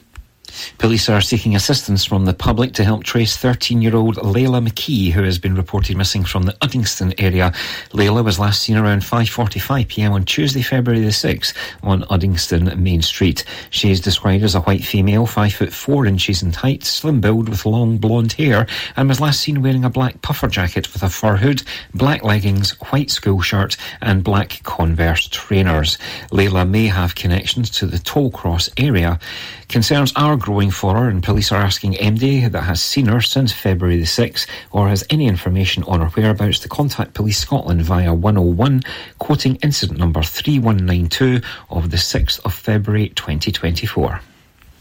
Police 0.77 1.09
are 1.09 1.21
seeking 1.21 1.55
assistance 1.55 2.05
from 2.05 2.25
the 2.25 2.33
public 2.33 2.73
to 2.73 2.83
help 2.83 3.03
trace 3.03 3.35
13 3.37 3.81
year 3.81 3.95
old 3.95 4.15
Layla 4.17 4.65
McKee, 4.67 5.11
who 5.11 5.23
has 5.23 5.37
been 5.37 5.55
reported 5.55 5.97
missing 5.97 6.23
from 6.23 6.43
the 6.43 6.53
Uddingston 6.53 7.13
area. 7.17 7.51
Layla 7.91 8.23
was 8.23 8.39
last 8.39 8.61
seen 8.61 8.77
around 8.77 9.01
5.45pm 9.01 10.11
on 10.11 10.25
Tuesday, 10.25 10.61
February 10.61 11.01
the 11.01 11.09
6th 11.09 11.53
on 11.83 12.03
Uddingston 12.03 12.77
Main 12.77 13.01
Street. 13.01 13.43
She 13.69 13.91
is 13.91 14.01
described 14.01 14.43
as 14.43 14.55
a 14.55 14.61
white 14.61 14.83
female, 14.83 15.25
5 15.25 15.53
foot 15.53 15.73
4 15.73 16.05
inches 16.05 16.41
in 16.41 16.53
height, 16.53 16.83
slim 16.83 17.21
build 17.21 17.49
with 17.49 17.65
long 17.65 17.97
blonde 17.97 18.33
hair, 18.33 18.67
and 18.95 19.09
was 19.09 19.19
last 19.19 19.41
seen 19.41 19.61
wearing 19.61 19.85
a 19.85 19.89
black 19.89 20.21
puffer 20.21 20.47
jacket 20.47 20.91
with 20.93 21.03
a 21.03 21.09
fur 21.09 21.37
hood, 21.37 21.63
black 21.93 22.23
leggings, 22.23 22.71
white 22.91 23.09
school 23.11 23.41
shirt, 23.41 23.77
and 24.01 24.23
black 24.23 24.61
Converse 24.63 25.27
trainers. 25.27 25.97
Layla 26.31 26.67
may 26.69 26.85
have 26.85 27.15
connections 27.15 27.69
to 27.71 27.85
the 27.85 27.97
Tollcross 27.97 28.69
area. 28.77 29.19
Concerns 29.67 30.13
are 30.15 30.35
growing 30.39 30.71
for 30.71 30.95
her, 30.95 31.09
and 31.09 31.21
police 31.21 31.51
are 31.51 31.61
asking 31.61 31.93
MD 31.93 32.51
that 32.51 32.63
has 32.63 32.81
seen 32.81 33.05
her 33.07 33.21
since 33.21 33.51
February 33.51 33.97
the 33.97 34.05
6th 34.05 34.47
or 34.71 34.87
has 34.87 35.03
any 35.09 35.27
information 35.27 35.83
on 35.83 35.99
her 35.99 36.07
whereabouts 36.07 36.59
to 36.59 36.69
contact 36.69 37.13
Police 37.13 37.37
Scotland 37.37 37.81
via 37.81 38.13
101, 38.13 38.81
quoting 39.19 39.55
incident 39.57 39.99
number 39.99 40.23
3192 40.23 41.41
of 41.69 41.91
the 41.91 41.97
6th 41.97 42.39
of 42.45 42.53
February 42.53 43.09
2024. 43.09 44.21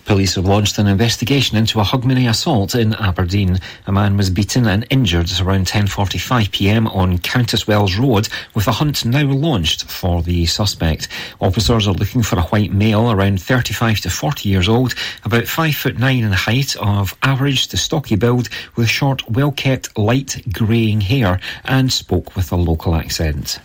Police 0.09 0.37
have 0.37 0.47
launched 0.47 0.79
an 0.79 0.87
investigation 0.87 1.59
into 1.59 1.81
a 1.81 1.85
Hogmanay 1.85 2.31
assault 2.31 2.75
in 2.75 2.95
Aberdeen. 2.95 3.59
A 3.87 3.93
man 3.93 4.17
was 4.17 4.31
beaten 4.31 4.67
and 4.67 4.87
injured 4.89 5.31
at 5.31 5.43
around 5.43 5.67
10.45pm 5.67 6.97
on 6.97 7.19
Countesswells 7.19 7.99
Road, 7.99 8.27
with 8.55 8.67
a 8.67 8.73
hunt 8.73 9.05
now 9.05 9.25
launched 9.25 9.85
for 9.85 10.23
the 10.23 10.47
suspect. 10.47 11.09
Officers 11.41 11.87
are 11.87 11.93
looking 11.93 12.23
for 12.23 12.39
a 12.39 12.45
white 12.45 12.73
male 12.73 13.11
around 13.13 13.43
35 13.43 14.01
to 14.01 14.11
40 14.11 14.49
years 14.49 14.67
old, 14.67 14.95
about 15.27 15.47
5 15.47 15.77
foot 15.77 15.99
9 15.99 16.25
in 16.25 16.33
height, 16.33 16.75
of 16.77 17.15
average 17.23 17.69
to 17.69 17.77
stocky 17.77 18.17
build, 18.17 18.49
with 18.77 18.89
short, 18.89 19.29
well-kept, 19.29 19.99
light 19.99 20.43
greying 20.51 21.03
hair, 21.03 21.39
and 21.67 21.93
spoke 21.93 22.35
with 22.35 22.51
a 22.51 22.57
local 22.57 22.95
accent. 22.95 23.59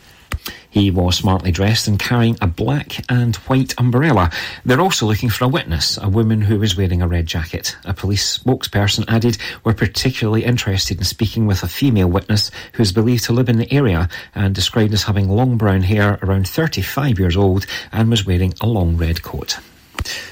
He 0.74 0.90
was 0.90 1.18
smartly 1.18 1.52
dressed 1.52 1.88
and 1.88 2.00
carrying 2.00 2.36
a 2.42 2.48
black 2.48 3.06
and 3.08 3.36
white 3.36 3.76
umbrella. 3.78 4.32
They're 4.66 4.82
also 4.82 5.06
looking 5.06 5.30
for 5.30 5.46
a 5.46 5.48
witness, 5.48 6.00
a 6.02 6.10
woman 6.10 6.42
who 6.42 6.58
was 6.58 6.76
wearing 6.76 7.00
a 7.00 7.08
red 7.08 7.28
jacket. 7.28 7.78
A 7.86 7.94
police 7.94 8.40
spokesperson 8.40 9.06
added, 9.08 9.38
We're 9.64 9.76
particularly 9.76 10.44
interested 10.44 10.98
in 10.98 11.04
speaking 11.04 11.46
with 11.46 11.62
a 11.62 11.68
female 11.68 12.08
witness 12.10 12.50
who 12.72 12.82
is 12.82 12.92
believed 12.92 13.26
to 13.26 13.34
live 13.34 13.50
in 13.50 13.60
the 13.60 13.72
area 13.72 14.10
and 14.34 14.56
described 14.56 14.94
as 14.94 15.04
having 15.04 15.30
long 15.30 15.58
brown 15.58 15.84
hair, 15.84 16.18
around 16.24 16.48
35 16.48 17.20
years 17.20 17.38
old, 17.38 17.68
and 17.92 18.10
was 18.10 18.26
wearing 18.26 18.56
a 18.60 18.66
long 18.66 18.98
red 18.98 19.22
coat. 19.22 19.60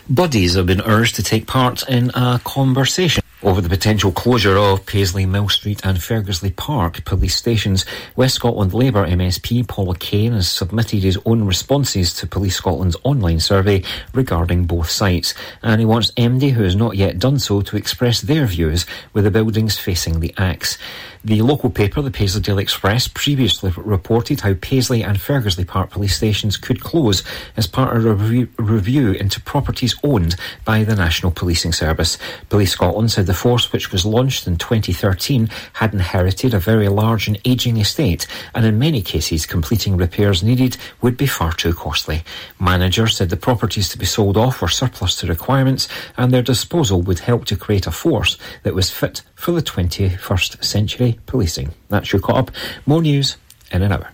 Buddies 0.09 0.55
have 0.55 0.65
been 0.65 0.81
urged 0.81 1.17
to 1.17 1.23
take 1.23 1.45
part 1.45 1.87
in 1.87 2.09
a 2.15 2.41
conversation 2.43 3.21
over 3.43 3.61
the 3.61 3.69
potential 3.69 4.11
closure 4.11 4.57
of 4.57 4.85
Paisley, 4.85 5.25
Mill 5.25 5.49
Street 5.49 5.81
and 5.83 5.97
Ferguslie 5.97 6.55
Park 6.55 7.03
police 7.05 7.35
stations. 7.35 7.85
West 8.15 8.35
Scotland 8.35 8.73
Labour 8.73 9.05
MSP 9.07 9.67
Paul 9.67 9.89
O'Kane 9.89 10.33
has 10.33 10.49
submitted 10.49 11.03
his 11.03 11.17
own 11.25 11.45
responses 11.45 12.13
to 12.15 12.27
Police 12.27 12.55
Scotland's 12.55 12.97
online 13.03 13.39
survey 13.39 13.83
regarding 14.13 14.65
both 14.65 14.89
sites, 14.89 15.33
and 15.63 15.79
he 15.79 15.85
wants 15.85 16.11
MD, 16.11 16.51
who 16.51 16.63
has 16.63 16.75
not 16.75 16.95
yet 16.95 17.19
done 17.19 17.39
so, 17.39 17.61
to 17.61 17.77
express 17.77 18.21
their 18.21 18.45
views 18.45 18.85
with 19.13 19.23
the 19.23 19.31
buildings 19.31 19.77
facing 19.77 20.19
the 20.19 20.33
axe. 20.37 20.77
The 21.23 21.43
local 21.43 21.69
paper, 21.69 22.01
the 22.01 22.09
Paisley 22.09 22.41
Daily 22.41 22.63
Express, 22.63 23.07
previously 23.07 23.71
reported 23.77 24.41
how 24.41 24.55
Paisley 24.55 25.03
and 25.03 25.19
Ferguslie 25.19 25.67
Park 25.67 25.91
police 25.91 26.15
stations 26.15 26.57
could 26.57 26.81
close 26.81 27.23
as 27.55 27.67
part 27.67 27.95
of 27.95 28.05
a 28.05 28.13
review, 28.15 28.47
review 28.57 29.11
into 29.11 29.39
properties 29.39 29.95
owned 30.03 30.35
by 30.65 30.83
the 30.83 30.95
National 30.95 31.31
Policing 31.31 31.73
Service. 31.73 32.17
Police 32.49 32.71
Scotland 32.71 33.11
said 33.11 33.27
the 33.31 33.37
force, 33.37 33.71
which 33.71 33.93
was 33.93 34.05
launched 34.05 34.45
in 34.45 34.57
2013, 34.57 35.49
had 35.71 35.93
inherited 35.93 36.53
a 36.53 36.59
very 36.59 36.89
large 36.89 37.29
and 37.29 37.39
ageing 37.45 37.77
estate, 37.77 38.27
and 38.53 38.65
in 38.65 38.77
many 38.77 39.01
cases, 39.01 39.45
completing 39.45 39.95
repairs 39.95 40.43
needed 40.43 40.75
would 41.01 41.15
be 41.15 41.25
far 41.25 41.53
too 41.53 41.73
costly. 41.73 42.23
Managers 42.59 43.15
said 43.15 43.29
the 43.29 43.37
properties 43.37 43.87
to 43.87 43.97
be 43.97 44.05
sold 44.05 44.35
off 44.35 44.61
were 44.61 44.67
surplus 44.67 45.15
to 45.15 45.27
requirements, 45.27 45.87
and 46.17 46.33
their 46.33 46.41
disposal 46.41 47.01
would 47.03 47.19
help 47.19 47.45
to 47.45 47.55
create 47.55 47.87
a 47.87 47.91
force 47.91 48.37
that 48.63 48.75
was 48.75 48.91
fit 48.91 49.21
for 49.33 49.53
the 49.53 49.61
21st 49.61 50.61
century 50.61 51.17
policing. 51.25 51.71
That's 51.87 52.11
your 52.11 52.21
caught 52.21 52.35
up. 52.35 52.51
More 52.85 53.01
news 53.01 53.37
in 53.71 53.81
an 53.81 53.93
hour. 53.93 54.11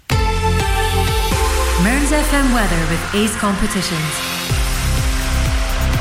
Mearns 1.82 2.12
FM 2.12 2.54
weather 2.54 2.82
with 2.92 3.16
Ace 3.16 3.36
Competitions. 3.38 4.27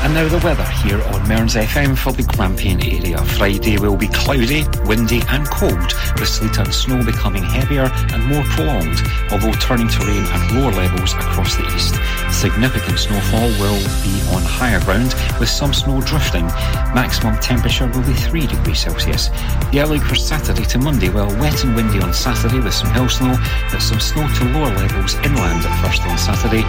And 0.03 0.13
now 0.13 0.27
the 0.29 0.39
weather 0.45 0.63
here 0.83 1.01
on 1.01 1.27
Mearns 1.27 1.55
FM 1.55 1.97
for 1.97 2.13
the 2.13 2.23
Grampian 2.23 2.81
area. 2.81 3.17
Friday 3.37 3.77
will 3.77 3.97
be 3.97 4.07
cloudy, 4.07 4.63
windy 4.85 5.21
and 5.27 5.45
cold, 5.49 5.91
with 6.17 6.29
sleet 6.29 6.57
and 6.57 6.73
snow 6.73 7.03
becoming 7.03 7.43
heavier 7.43 7.89
and 8.13 8.23
more 8.25 8.43
prolonged, 8.55 9.01
although 9.31 9.51
turning 9.59 9.89
to 9.89 9.99
rain 10.05 10.23
at 10.23 10.53
lower 10.53 10.71
levels 10.71 11.13
across 11.13 11.57
the 11.57 11.65
east. 11.75 11.95
Significant 12.31 12.97
snowfall 12.97 13.49
will 13.59 13.79
be 14.03 14.15
on 14.31 14.43
higher 14.43 14.79
ground, 14.81 15.13
with 15.39 15.49
some 15.49 15.73
snow 15.73 15.99
drifting. 16.01 16.45
Maximum 16.95 17.37
temperature 17.39 17.87
will 17.87 18.05
be 18.05 18.13
3 18.13 18.47
degrees 18.47 18.79
Celsius. 18.79 19.27
The 19.71 19.81
outlook 19.81 20.03
for 20.03 20.15
Saturday 20.15 20.63
to 20.65 20.79
Monday, 20.79 21.09
well, 21.09 21.27
wet 21.41 21.63
and 21.63 21.75
windy 21.75 21.99
on 21.99 22.13
Saturday 22.13 22.59
with 22.59 22.73
some 22.73 22.91
hill 22.91 23.09
snow, 23.09 23.35
but 23.71 23.81
some 23.81 23.99
snow 23.99 24.25
to 24.25 24.43
lower 24.53 24.73
levels 24.73 25.15
inland 25.25 25.65
at 25.65 25.75
first 25.83 26.01
on 26.03 26.17
Saturday, 26.17 26.61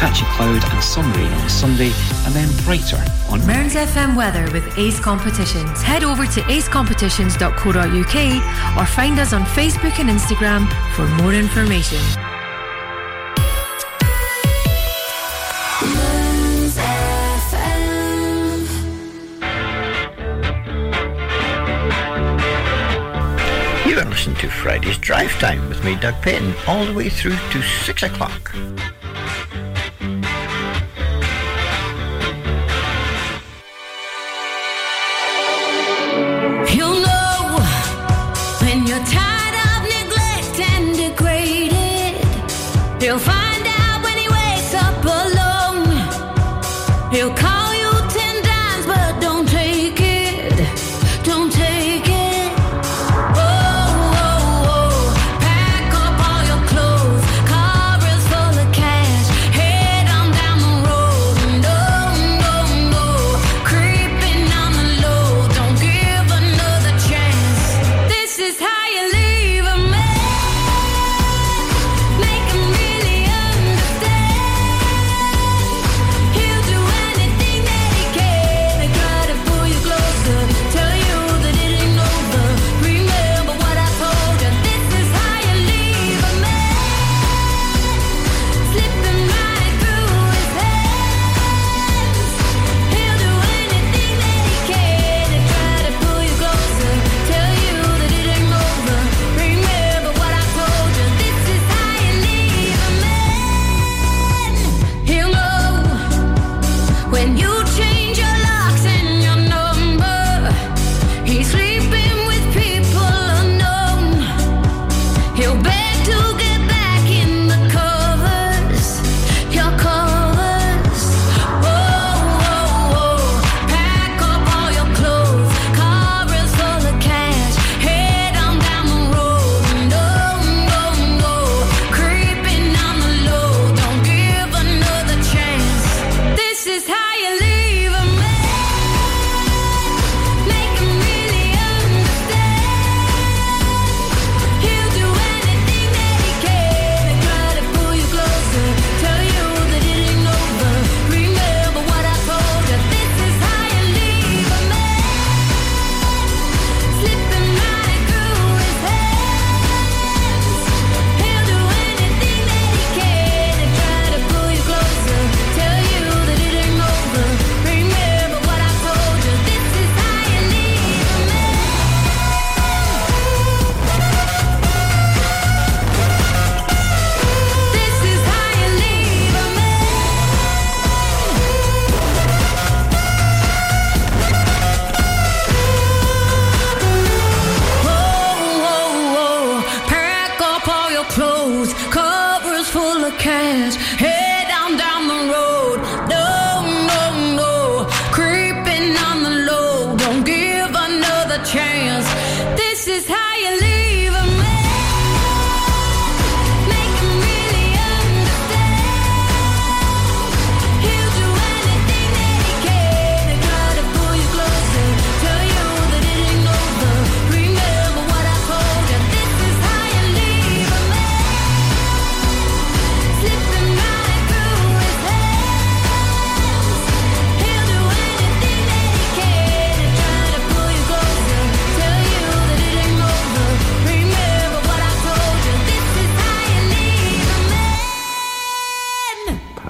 patchy 0.00 0.24
cloud 0.36 0.64
and 0.64 0.82
some 0.82 1.12
rain 1.12 1.32
on 1.32 1.48
Sunday, 1.50 1.92
and 2.24 2.32
then 2.32 2.48
bright 2.64 2.75
on 3.30 3.40
Mearns 3.46 3.74
FM 3.74 4.14
weather 4.14 4.50
with 4.52 4.76
Ace 4.76 5.00
Competitions. 5.00 5.80
Head 5.80 6.04
over 6.04 6.26
to 6.26 6.42
acecompetitions.co.uk 6.42 8.76
or 8.76 8.86
find 8.86 9.18
us 9.18 9.32
on 9.32 9.44
Facebook 9.44 9.98
and 9.98 10.10
Instagram 10.10 10.68
for 10.94 11.06
more 11.22 11.32
information. 11.32 11.96
You 23.88 23.98
are 23.98 24.04
listening 24.04 24.36
to 24.36 24.50
Friday's 24.50 24.98
Drive 24.98 25.32
Time 25.38 25.66
with 25.70 25.82
me, 25.82 25.96
Doug 25.96 26.20
Payton, 26.20 26.54
all 26.66 26.84
the 26.84 26.92
way 26.92 27.08
through 27.08 27.38
to 27.52 27.62
6 27.62 28.02
o'clock. 28.02 28.54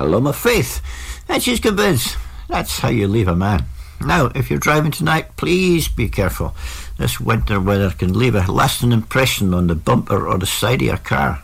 alum 0.06 0.26
a 0.26 0.32
faith. 0.32 0.80
And 1.28 1.42
she's 1.42 1.60
convinced 1.60 2.16
that's 2.48 2.78
how 2.78 2.88
you 2.88 3.08
leave 3.08 3.28
a 3.28 3.36
man. 3.36 3.64
Now, 4.00 4.30
if 4.34 4.50
you're 4.50 4.58
driving 4.58 4.92
tonight, 4.92 5.36
please 5.36 5.88
be 5.88 6.08
careful. 6.08 6.54
This 6.98 7.20
winter 7.20 7.60
weather 7.60 7.90
can 7.90 8.18
leave 8.18 8.34
a 8.34 8.50
lasting 8.50 8.92
impression 8.92 9.52
on 9.52 9.66
the 9.66 9.74
bumper 9.74 10.26
or 10.26 10.38
the 10.38 10.46
side 10.46 10.80
of 10.82 10.86
your 10.86 10.96
car. 10.98 11.42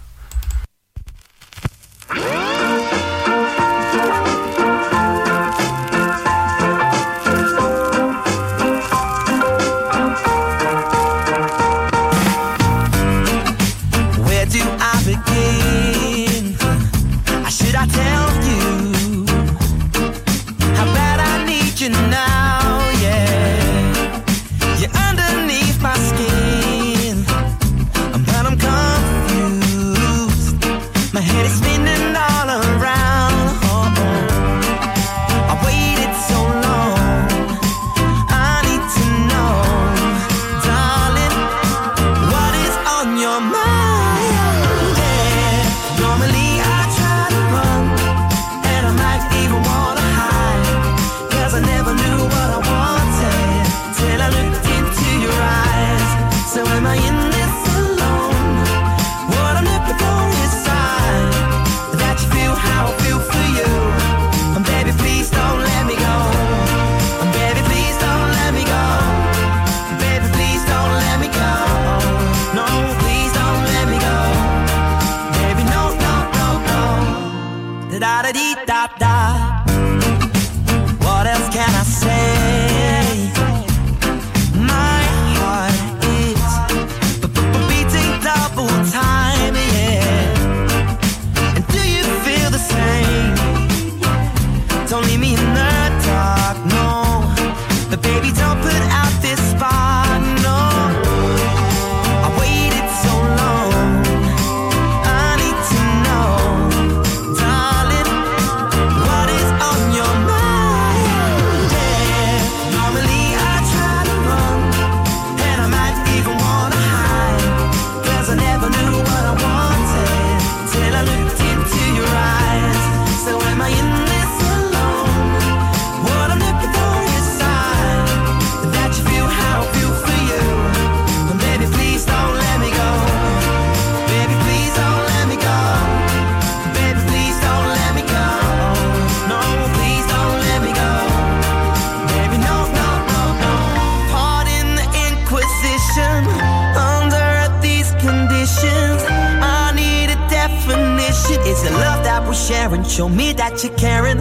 caring. 152.82 152.88
Show 152.88 153.08
me 153.08 153.32
that 153.34 153.62
you're 153.64 153.76
caring. 153.76 154.18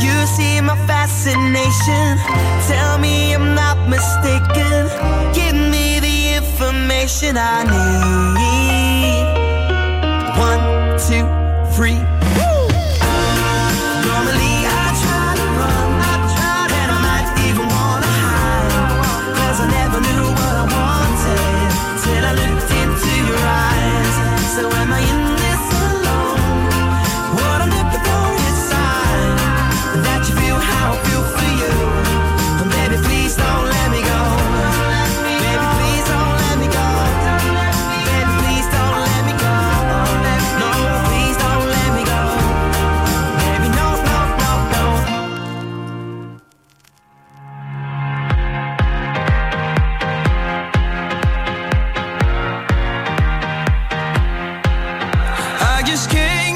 You 0.00 0.26
see 0.26 0.60
my 0.60 0.76
fascination. 0.86 2.18
Tell 2.68 2.98
me 2.98 3.34
I'm 3.34 3.54
not 3.54 3.88
mistaken. 3.88 4.88
Give 5.34 5.54
me 5.54 6.00
the 6.00 6.36
information 6.36 7.36
I 7.36 7.64
need. 7.64 8.65
is 55.96 56.06
king. 56.08 56.55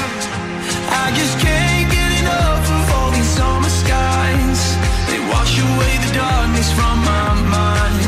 Away 5.69 5.93
the 6.05 6.11
darkness 6.13 6.69
from 6.77 6.95
my 7.11 7.27
mind. 7.57 8.01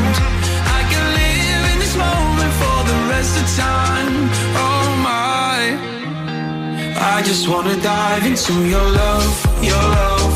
I 0.78 0.80
can 0.90 1.04
live 1.20 1.62
in 1.72 1.78
this 1.84 1.94
moment 1.96 2.52
for 2.60 2.78
the 2.90 2.98
rest 3.12 3.32
of 3.40 3.46
time. 3.66 4.14
Oh 4.66 4.86
my. 5.10 5.60
I 7.14 7.22
just 7.22 7.48
wanna 7.48 7.76
dive 7.80 8.24
into 8.26 8.54
your 8.74 8.86
love, 9.02 9.32
your 9.70 9.84
love. 9.98 10.34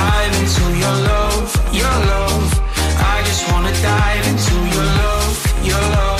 Dive 0.00 0.34
into 0.40 0.64
your 0.82 0.96
love, 1.10 1.48
your 1.80 1.96
love. 2.12 2.48
I 3.14 3.16
just 3.28 3.42
wanna 3.50 3.72
dive 3.92 4.26
into 4.32 4.56
your 4.74 4.88
love, 5.02 5.36
your 5.70 5.84
love. 5.96 6.13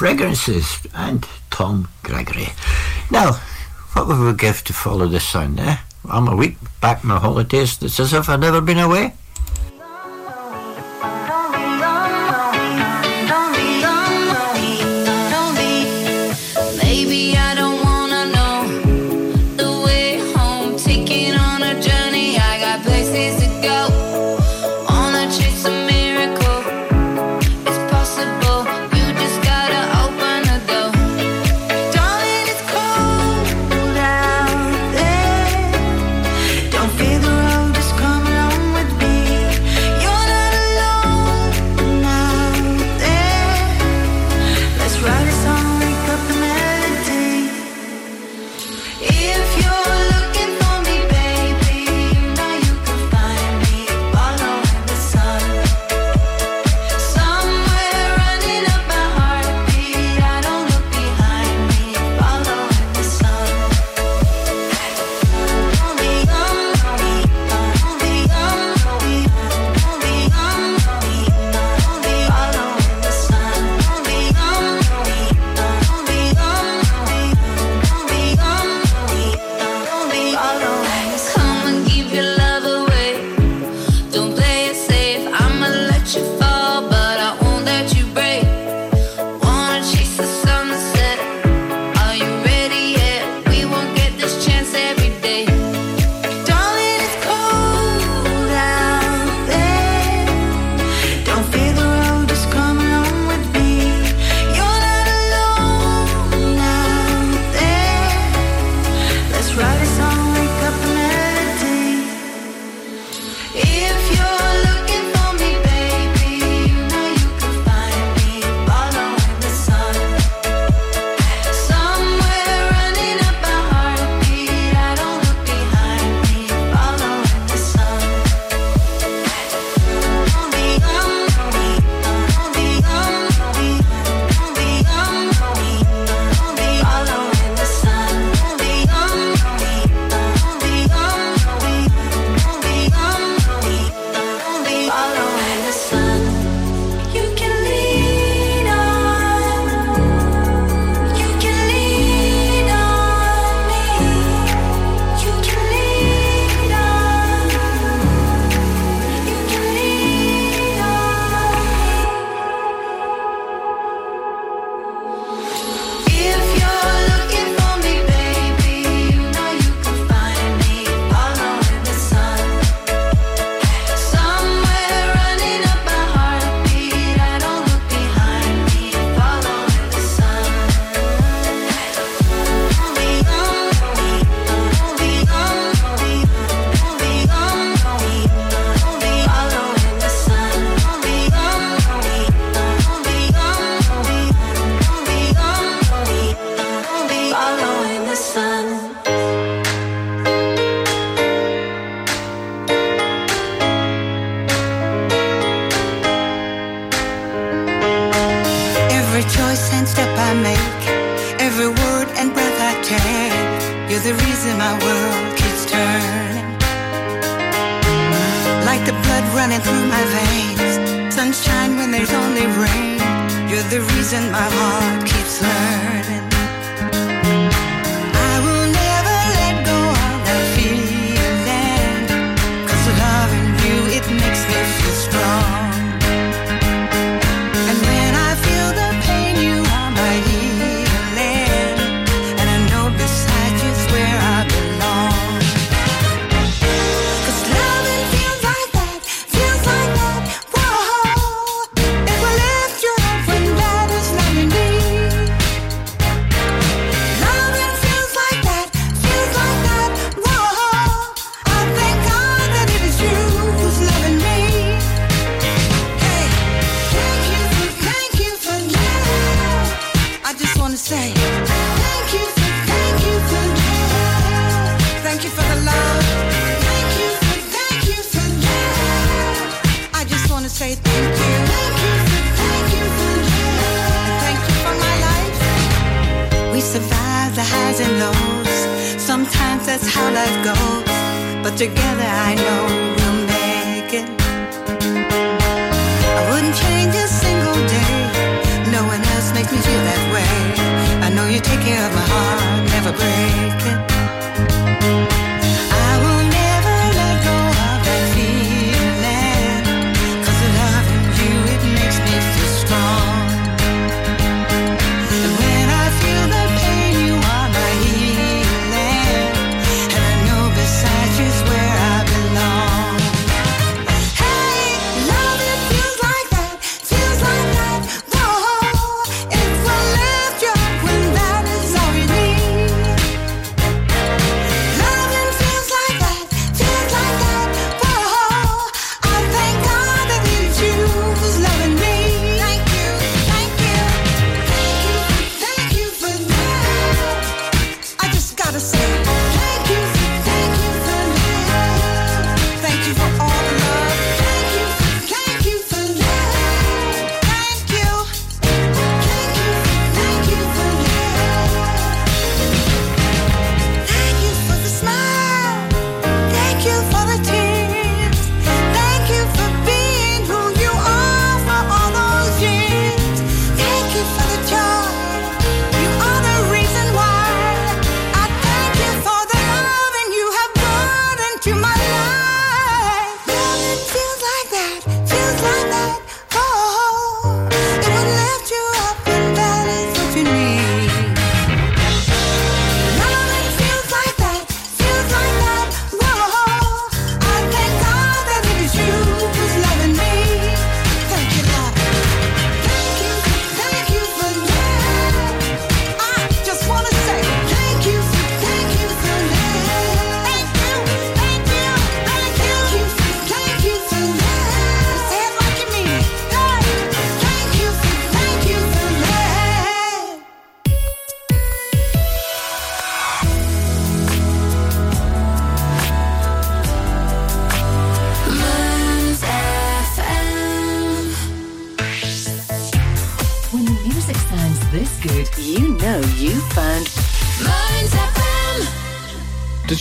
Fragrances, 0.00 0.78
and 0.94 1.28
Tom 1.50 1.86
Gregory. 2.02 2.48
Now, 3.10 3.32
what 3.92 4.08
would 4.08 4.18
we 4.18 4.32
give 4.32 4.64
to 4.64 4.72
follow 4.72 5.06
this 5.06 5.28
sound, 5.28 5.60
eh? 5.60 5.76
I'm 6.08 6.26
a 6.26 6.34
week 6.34 6.56
back 6.80 7.04
my 7.04 7.18
holidays. 7.18 7.76
It's 7.82 8.00
as 8.00 8.14
if 8.14 8.30
I'd 8.30 8.40
never 8.40 8.62
been 8.62 8.78
away. 8.78 9.12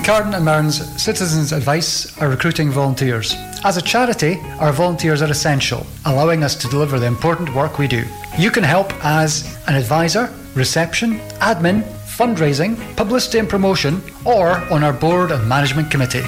Kincardine 0.00 0.34
and 0.34 0.46
Mearns, 0.46 0.80
Citizens 1.00 1.52
Advice 1.52 2.18
are 2.22 2.30
recruiting 2.30 2.70
volunteers. 2.70 3.34
As 3.64 3.76
a 3.76 3.82
charity, 3.82 4.38
our 4.58 4.72
volunteers 4.72 5.20
are 5.20 5.30
essential, 5.30 5.86
allowing 6.06 6.42
us 6.42 6.54
to 6.54 6.68
deliver 6.68 6.98
the 6.98 7.04
important 7.04 7.54
work 7.54 7.78
we 7.78 7.86
do. 7.86 8.06
You 8.38 8.50
can 8.50 8.64
help 8.64 8.94
as 9.04 9.58
an 9.68 9.74
advisor, 9.74 10.32
reception, 10.54 11.18
admin, 11.40 11.82
fundraising, 12.06 12.78
publicity 12.96 13.40
and 13.40 13.48
promotion, 13.48 14.00
or 14.24 14.52
on 14.72 14.82
our 14.82 14.94
board 14.94 15.32
and 15.32 15.46
management 15.46 15.90
committee. 15.90 16.24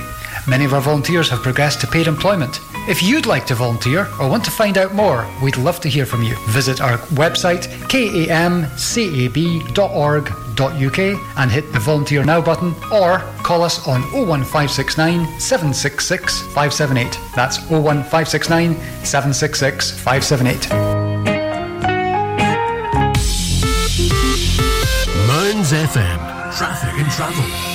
Many 0.46 0.66
of 0.66 0.74
our 0.74 0.82
volunteers 0.82 1.30
have 1.30 1.40
progressed 1.40 1.80
to 1.80 1.86
paid 1.86 2.08
employment. 2.08 2.60
If 2.90 3.02
you'd 3.02 3.24
like 3.24 3.46
to 3.46 3.54
volunteer 3.54 4.06
or 4.20 4.28
want 4.28 4.44
to 4.44 4.50
find 4.50 4.76
out 4.76 4.92
more, 4.94 5.26
we'd 5.42 5.56
love 5.56 5.80
to 5.80 5.88
hear 5.88 6.04
from 6.04 6.22
you. 6.22 6.36
Visit 6.48 6.82
our 6.82 6.98
website, 7.14 7.68
kamcab.org 7.88 8.72
www.volunteernow.uk 10.56 11.38
and 11.38 11.50
hit 11.50 11.72
the 11.72 11.78
Volunteer 11.78 12.24
Now 12.24 12.40
button 12.40 12.74
or 12.92 13.18
call 13.42 13.62
us 13.62 13.86
on 13.86 14.02
01569 14.12 15.40
766 15.40 16.40
578. 16.54 17.18
That's 17.34 17.58
01569 17.70 18.74
766 19.04 19.90
578. 19.90 20.92
FM, 25.62 26.18
traffic 26.58 27.00
and 27.00 27.10
travel. 27.12 27.71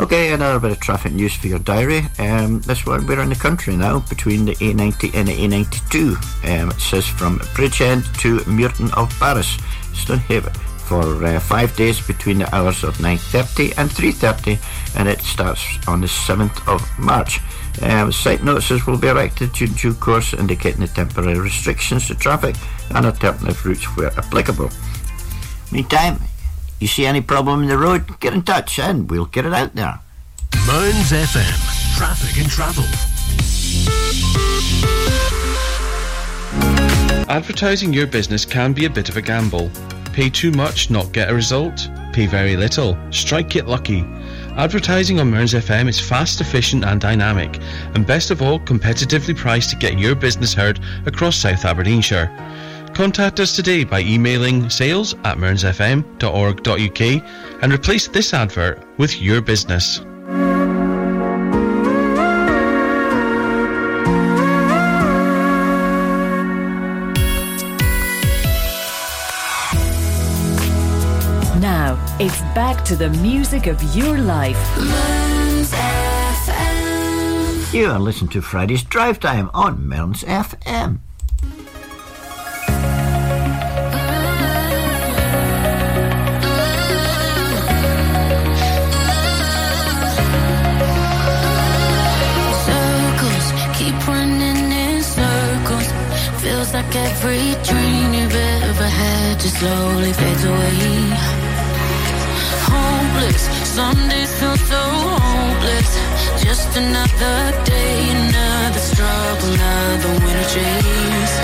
Okay, 0.00 0.32
another 0.32 0.58
bit 0.58 0.70
of 0.70 0.80
traffic 0.80 1.12
news 1.12 1.34
for 1.34 1.48
your 1.48 1.58
diary. 1.58 2.06
Um, 2.18 2.62
this 2.62 2.86
one, 2.86 3.06
we're 3.06 3.20
in 3.20 3.28
the 3.28 3.34
country 3.34 3.76
now 3.76 3.98
between 4.08 4.46
the 4.46 4.54
A90 4.54 5.14
and 5.14 5.28
the 5.28 5.36
A92. 5.36 6.16
Um, 6.48 6.70
it 6.70 6.80
says 6.80 7.06
from 7.06 7.38
Bridgend 7.52 8.18
to 8.20 8.38
Muirton 8.48 8.90
of 8.96 9.14
Barris, 9.20 9.58
Stonehaven, 9.92 10.54
for 10.54 11.22
uh, 11.22 11.38
five 11.38 11.76
days 11.76 12.00
between 12.00 12.38
the 12.38 12.54
hours 12.54 12.82
of 12.82 12.96
9.30 12.96 13.76
and 13.76 13.90
3.30, 13.90 14.96
and 14.98 15.06
it 15.06 15.20
starts 15.20 15.62
on 15.86 16.00
the 16.00 16.06
7th 16.06 16.66
of 16.66 16.80
March. 16.98 17.38
Um, 17.82 18.10
site 18.10 18.42
notices 18.42 18.86
will 18.86 18.96
be 18.96 19.08
erected 19.08 19.50
in 19.60 19.74
due 19.74 19.92
course 19.92 20.32
indicating 20.32 20.80
the 20.80 20.86
temporary 20.86 21.38
restrictions 21.38 22.06
to 22.06 22.14
traffic 22.14 22.56
and 22.94 23.04
alternative 23.04 23.66
routes 23.66 23.84
where 23.98 24.18
applicable. 24.18 24.70
Meantime, 25.70 26.18
you 26.80 26.86
see 26.86 27.06
any 27.06 27.20
problem 27.20 27.62
in 27.62 27.68
the 27.68 27.78
road, 27.78 28.18
get 28.20 28.32
in 28.32 28.42
touch 28.42 28.78
eh, 28.78 28.88
and 28.88 29.10
we'll 29.10 29.26
get 29.26 29.44
it 29.44 29.52
out 29.52 29.74
there. 29.74 30.00
Mearns 30.66 31.12
FM. 31.12 31.96
Traffic 31.96 32.40
and 32.40 32.50
travel. 32.50 32.84
Advertising 37.28 37.92
your 37.92 38.06
business 38.06 38.44
can 38.44 38.72
be 38.72 38.86
a 38.86 38.90
bit 38.90 39.08
of 39.08 39.16
a 39.16 39.22
gamble. 39.22 39.70
Pay 40.12 40.30
too 40.30 40.50
much, 40.50 40.90
not 40.90 41.12
get 41.12 41.30
a 41.30 41.34
result. 41.34 41.88
Pay 42.12 42.26
very 42.26 42.56
little, 42.56 42.98
strike 43.10 43.54
it 43.54 43.68
lucky. 43.68 44.00
Advertising 44.56 45.20
on 45.20 45.30
Mearns 45.30 45.54
FM 45.54 45.88
is 45.88 46.00
fast, 46.00 46.40
efficient, 46.40 46.84
and 46.84 47.00
dynamic, 47.00 47.60
and 47.94 48.06
best 48.06 48.30
of 48.30 48.42
all, 48.42 48.58
competitively 48.58 49.36
priced 49.36 49.70
to 49.70 49.76
get 49.76 49.98
your 49.98 50.14
business 50.14 50.52
heard 50.52 50.80
across 51.06 51.36
South 51.36 51.64
Aberdeenshire. 51.64 52.28
Contact 52.94 53.40
us 53.40 53.56
today 53.56 53.84
by 53.84 54.00
emailing 54.00 54.68
sales 54.68 55.14
at 55.24 55.38
mearnsfm.org.uk 55.38 57.62
and 57.62 57.72
replace 57.72 58.08
this 58.08 58.34
advert 58.34 58.82
with 58.98 59.20
your 59.20 59.40
business. 59.40 60.00
Now, 71.60 71.98
it's 72.18 72.40
back 72.54 72.84
to 72.86 72.96
the 72.96 73.10
music 73.20 73.66
of 73.66 73.82
your 73.96 74.18
life. 74.18 74.58
You 77.72 77.86
are 77.86 78.00
listening 78.00 78.30
to 78.30 78.42
Friday's 78.42 78.82
Drive 78.82 79.20
Time 79.20 79.48
on 79.54 79.86
Mearns 79.86 80.24
FM. 80.24 80.98
Every 96.96 97.54
dream 97.62 98.14
you've 98.14 98.34
ever 98.34 98.88
had 99.02 99.40
just 99.40 99.56
slowly 99.58 100.12
fades 100.12 100.44
away. 100.44 100.78
Hopeless, 102.70 103.42
some 103.76 104.00
days 104.08 104.32
feel 104.38 104.56
so 104.56 104.82
hopeless. 105.22 105.90
Just 106.42 106.70
another 106.76 107.38
day, 107.64 107.96
another 108.10 108.82
struggle, 108.92 109.52
another 109.54 110.12
winter 110.24 110.48
chase. 110.54 111.34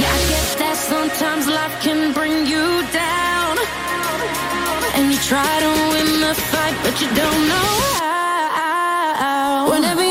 Yeah, 0.00 0.18
I 0.18 0.22
get 0.32 0.46
that 0.62 0.76
sometimes 0.76 1.46
life 1.46 1.76
can 1.82 2.12
bring 2.12 2.46
you 2.46 2.66
down. 2.92 3.54
And 4.96 5.12
you 5.12 5.18
try 5.32 5.52
to 5.64 5.70
win 5.92 6.08
the 6.26 6.34
fight, 6.50 6.76
but 6.82 6.94
you 7.00 7.08
don't 7.22 7.42
know 7.52 7.70
how. 8.00 9.70
Whenever 9.70 10.05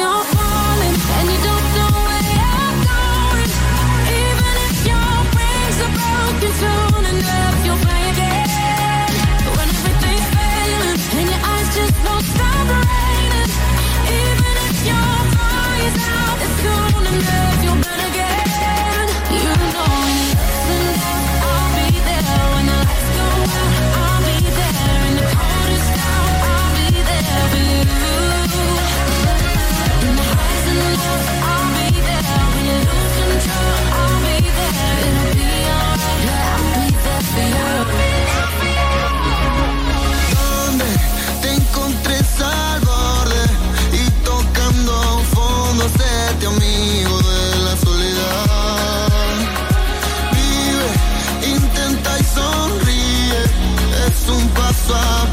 un 54.90 55.25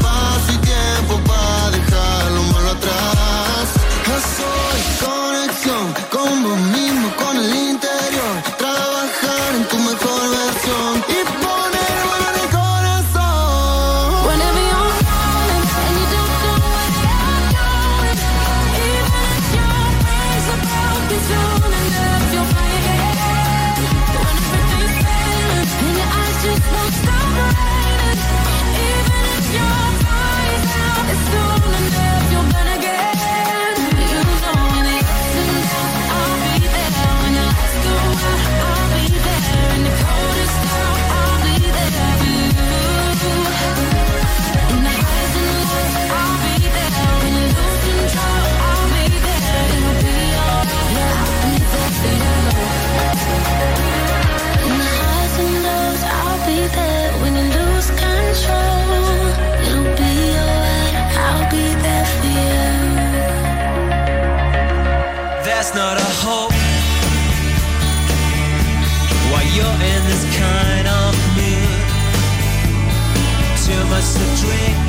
Much 74.03 74.15
to 74.15 74.27
drink, 74.43 74.85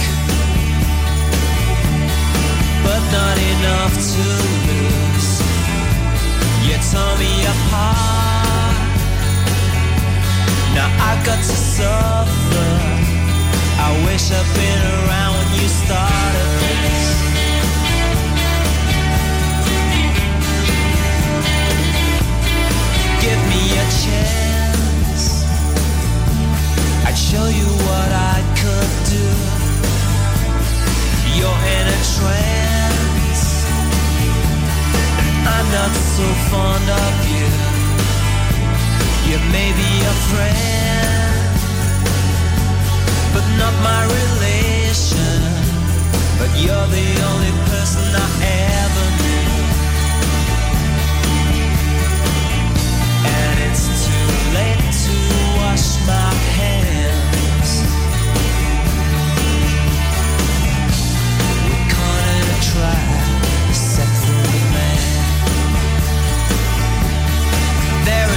but 2.83 3.03
not 3.13 3.37
enough 3.39 3.95
to 3.95 4.25
lose. 4.67 5.31
You 6.67 6.77
tore 6.91 7.17
me 7.19 7.33
apart. 7.47 8.75
Now 10.75 10.91
I 10.99 11.23
got 11.25 11.39
to 11.39 11.57
suffer. 11.75 12.71
I 13.79 13.91
wish 14.05 14.33
I'd 14.33 14.49
been 14.57 14.83
around 14.99 15.33
when 15.39 15.51
you 15.61 15.69
started. 15.69 16.49
Give 23.21 23.41
me 23.49 23.63
a 23.79 23.87
chance. 24.03 24.44
I'd 27.15 27.19
show 27.19 27.47
you 27.47 27.71
what 27.87 28.11
I 28.11 28.43
could 28.59 28.93
do. 29.07 29.27
You're 31.39 31.63
in 31.79 31.87
a 31.87 32.01
trance. 32.19 33.45
I'm 35.47 35.69
not 35.79 35.95
so 35.95 36.27
fond 36.51 36.87
of 36.91 37.15
you. 37.31 37.51
You 39.31 39.39
may 39.55 39.71
be 39.79 39.91
a 40.03 40.17
friend, 40.31 41.55
but 43.31 43.47
not 43.63 43.75
my 43.87 44.03
relation. 44.19 45.39
But 46.41 46.51
you're 46.59 46.89
the 46.99 47.11
only 47.31 47.55
person 47.71 48.07
I 48.11 48.29
ever 48.83 49.07
knew. 49.23 49.55
And 53.39 53.57
it's 53.71 53.87
too 54.03 54.29
late 54.59 54.85
to 55.07 55.15
wash 55.63 55.87
my 56.09 56.35
hands. 56.59 56.94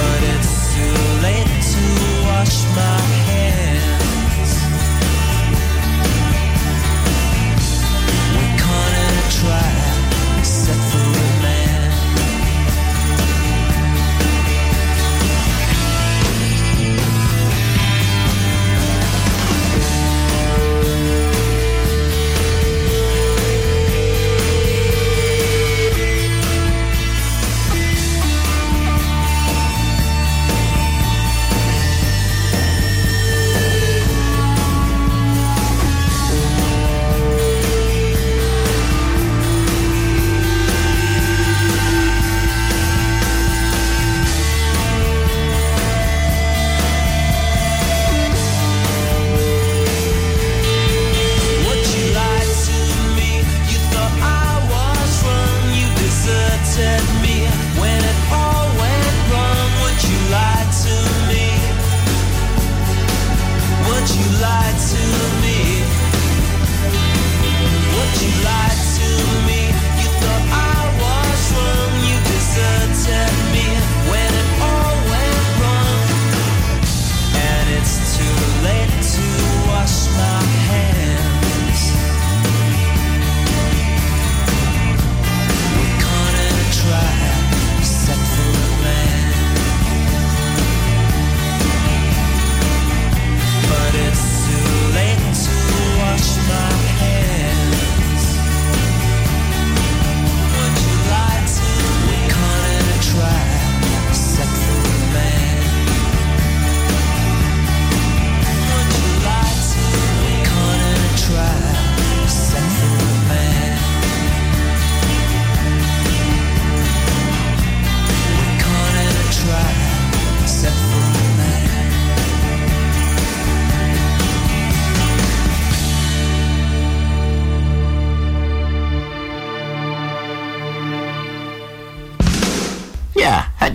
but 0.00 0.22
it's 0.34 0.74
too 0.74 0.96
late 1.26 1.52
to 1.72 1.82
wash 2.26 2.56
my 2.76 3.00
hands. 3.28 4.19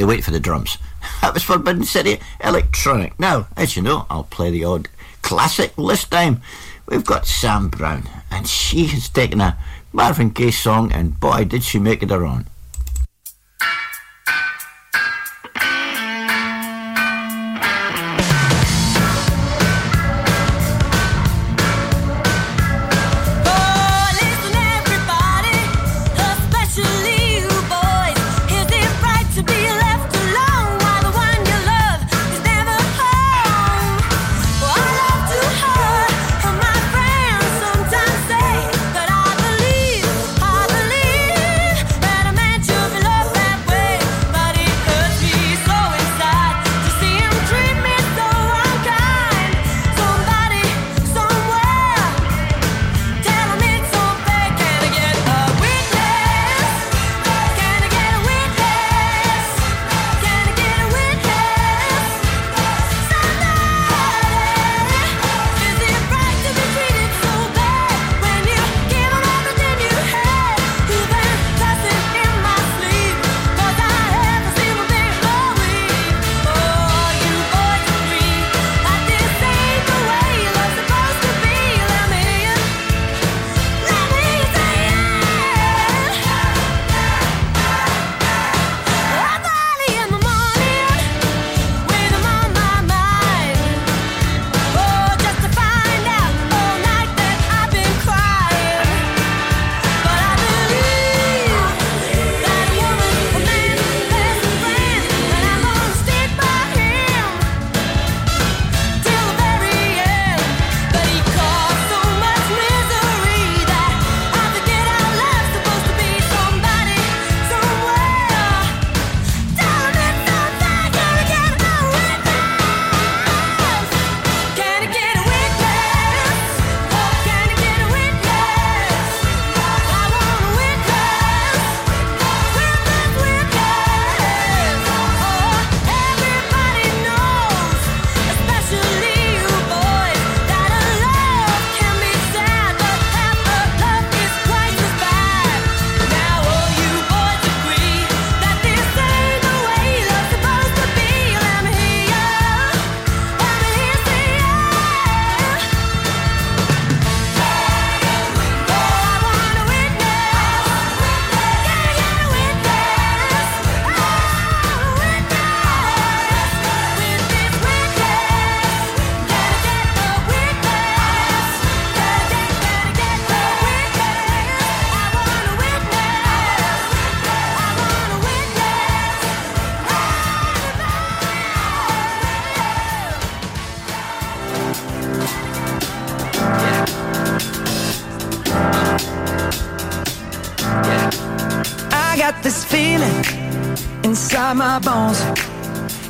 to 0.06 0.10
wait 0.10 0.24
for 0.24 0.32
the 0.32 0.40
drums. 0.40 0.78
That 1.22 1.34
was 1.34 1.44
Forbidden 1.44 1.84
City 1.84 2.20
Electronic. 2.44 3.20
Now, 3.20 3.48
as 3.56 3.76
you 3.76 3.82
know, 3.82 4.06
I'll 4.10 4.24
play 4.24 4.52
the 4.52 4.64
odd 4.64 4.90
classic 5.22 5.76
this 5.76 6.04
time. 6.04 6.42
We've 6.88 7.06
got 7.06 7.28
Sam 7.28 7.70
Brown, 7.70 8.08
and 8.32 8.48
she 8.48 8.86
has 8.88 9.10
taken 9.10 9.42
a 9.42 9.58
Marvin 9.94 10.30
Gaye 10.30 10.52
song, 10.52 10.92
and 10.92 11.20
boy, 11.20 11.46
did 11.46 11.64
she 11.64 11.80
make 11.80 12.04
it 12.04 12.10
her 12.10 12.26
own. 12.26 12.46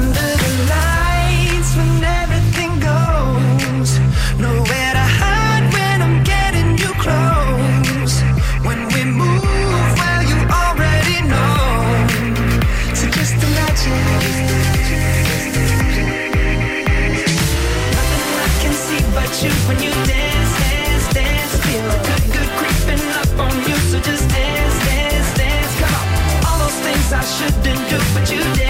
And 0.00 0.08
under 0.16 0.32
the 0.42 0.52
lights, 0.72 1.76
when 1.76 2.02
everything 2.02 2.72
goes, 2.80 3.98
nowhere 4.40 4.92
to 4.96 5.06
hide 5.20 5.66
when 5.74 6.00
I'm 6.00 6.24
getting 6.24 6.78
you 6.78 6.88
close. 7.04 8.14
When 8.64 8.88
we 8.94 9.04
move, 9.04 9.44
well, 10.00 10.22
you 10.24 10.38
already 10.48 11.20
know. 11.28 11.84
So 12.96 13.04
just 13.12 13.36
imagine. 13.44 14.00
Nothing 17.92 18.32
I 18.40 18.48
can 18.62 18.72
see 18.72 19.04
but 19.12 19.30
you 19.44 19.52
when 19.68 19.78
you 19.84 19.92
dance, 20.08 20.52
dance, 20.64 21.06
dance. 21.12 21.52
Feel 21.66 21.90
good, 22.08 22.24
good 22.32 22.50
creeping 22.56 23.04
up 23.20 23.32
on 23.38 23.52
you. 23.68 23.76
So 23.92 24.00
just 24.00 24.24
dance, 24.30 24.76
dance, 24.88 25.30
dance. 25.36 25.72
Come 25.76 25.92
on. 25.92 26.44
All 26.48 26.58
those 26.64 26.78
things 26.88 27.12
I 27.12 27.22
shouldn't 27.36 27.84
do, 27.90 27.98
but 28.14 28.24
you 28.32 28.40
dance, 28.56 28.69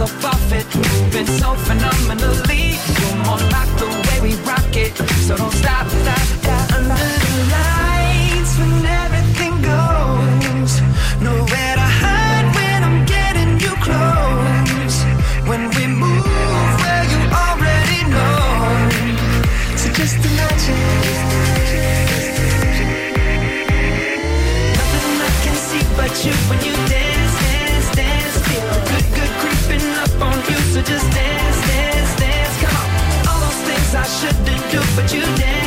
off 0.00 0.52
it, 0.52 0.66
moving 0.74 1.26
so 1.26 1.54
phenomenally. 1.54 2.76
You're 3.00 3.16
more 3.24 3.40
like 3.50 3.72
the 3.80 3.86
way 3.86 4.20
we 4.28 4.34
rock 4.42 4.76
it, 4.76 4.94
so 5.24 5.36
don't 5.36 5.52
stop, 5.52 5.86
stop, 5.88 6.18
stop. 6.18 6.72
Under 6.72 6.94
the 6.94 7.34
lights, 7.56 8.58
when 8.58 8.84
everything 8.84 9.54
goes, 9.62 10.80
nowhere 11.22 11.74
to 11.80 11.88
hide 12.02 12.46
when 12.56 12.84
I'm 12.84 13.06
getting 13.06 13.58
you 13.58 13.72
close. 13.86 14.96
When 15.48 15.70
we 15.76 15.86
move, 15.86 16.26
well, 16.82 17.04
you 17.12 17.20
already 17.32 18.00
know. 18.12 18.36
So 19.76 19.88
just 19.92 20.16
imagine. 20.16 20.76
Nothing 24.76 25.20
I 25.24 25.32
can 25.44 25.56
see 25.56 25.84
but 25.96 26.12
you 26.24 26.34
when 26.50 26.65
shouldn't 34.16 34.70
do, 34.70 34.80
but 34.96 35.12
you 35.12 35.20
dance, 35.36 35.65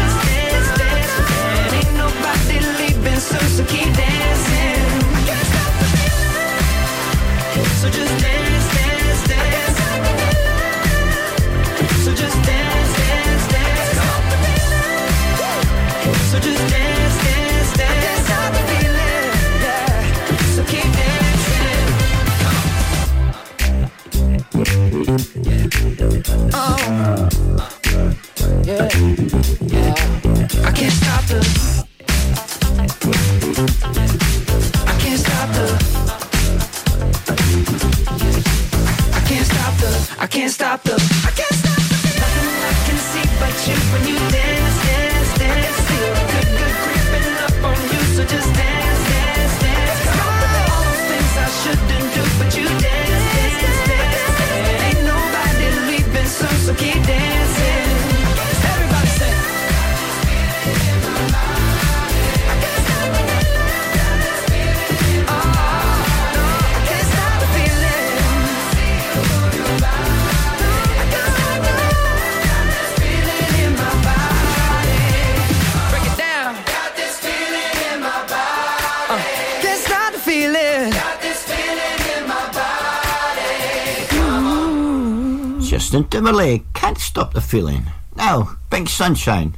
Can't 86.30 87.00
stop 87.00 87.34
the 87.34 87.42
feeling. 87.42 87.86
Now, 88.16 88.58
Pink 88.70 88.88
Sunshine. 88.88 89.58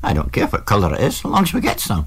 I 0.00 0.12
don't 0.12 0.32
care 0.32 0.46
what 0.46 0.64
colour 0.64 0.94
it 0.94 1.00
is, 1.00 1.16
as 1.16 1.24
long 1.24 1.42
as 1.42 1.52
we 1.52 1.60
get 1.60 1.80
some. 1.80 2.06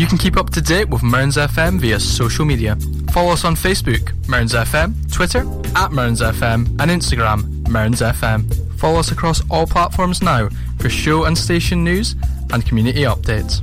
You 0.00 0.06
can 0.06 0.16
keep 0.16 0.38
up 0.38 0.48
to 0.52 0.62
date 0.62 0.88
with 0.88 1.02
Mearns 1.02 1.36
FM 1.36 1.78
via 1.78 2.00
social 2.00 2.46
media. 2.46 2.74
Follow 3.12 3.32
us 3.32 3.44
on 3.44 3.54
Facebook, 3.54 4.14
Mearns 4.26 4.54
FM, 4.54 4.94
Twitter, 5.12 5.40
at 5.76 5.92
Mearns 5.92 6.22
FM, 6.22 6.66
and 6.80 6.90
Instagram, 6.90 7.68
Mearns 7.68 8.00
FM. 8.00 8.50
Follow 8.78 8.98
us 8.98 9.12
across 9.12 9.42
all 9.50 9.66
platforms 9.66 10.22
now 10.22 10.48
for 10.78 10.88
show 10.88 11.24
and 11.24 11.36
station 11.36 11.84
news 11.84 12.16
and 12.50 12.64
community 12.64 13.02
updates. 13.02 13.60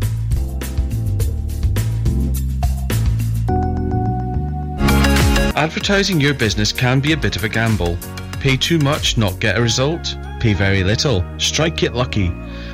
Advertising 5.55 6.21
your 6.21 6.35
business 6.35 6.71
can 6.71 6.99
be 6.99 7.13
a 7.13 7.17
bit 7.17 7.35
of 7.35 7.45
a 7.45 7.49
gamble. 7.49 7.97
Pay 8.33 8.57
too 8.57 8.77
much, 8.77 9.17
not 9.17 9.39
get 9.39 9.57
a 9.57 9.61
result. 9.61 10.15
Pay 10.39 10.53
very 10.53 10.83
little, 10.83 11.25
strike 11.39 11.81
it 11.81 11.95
lucky. 11.95 12.31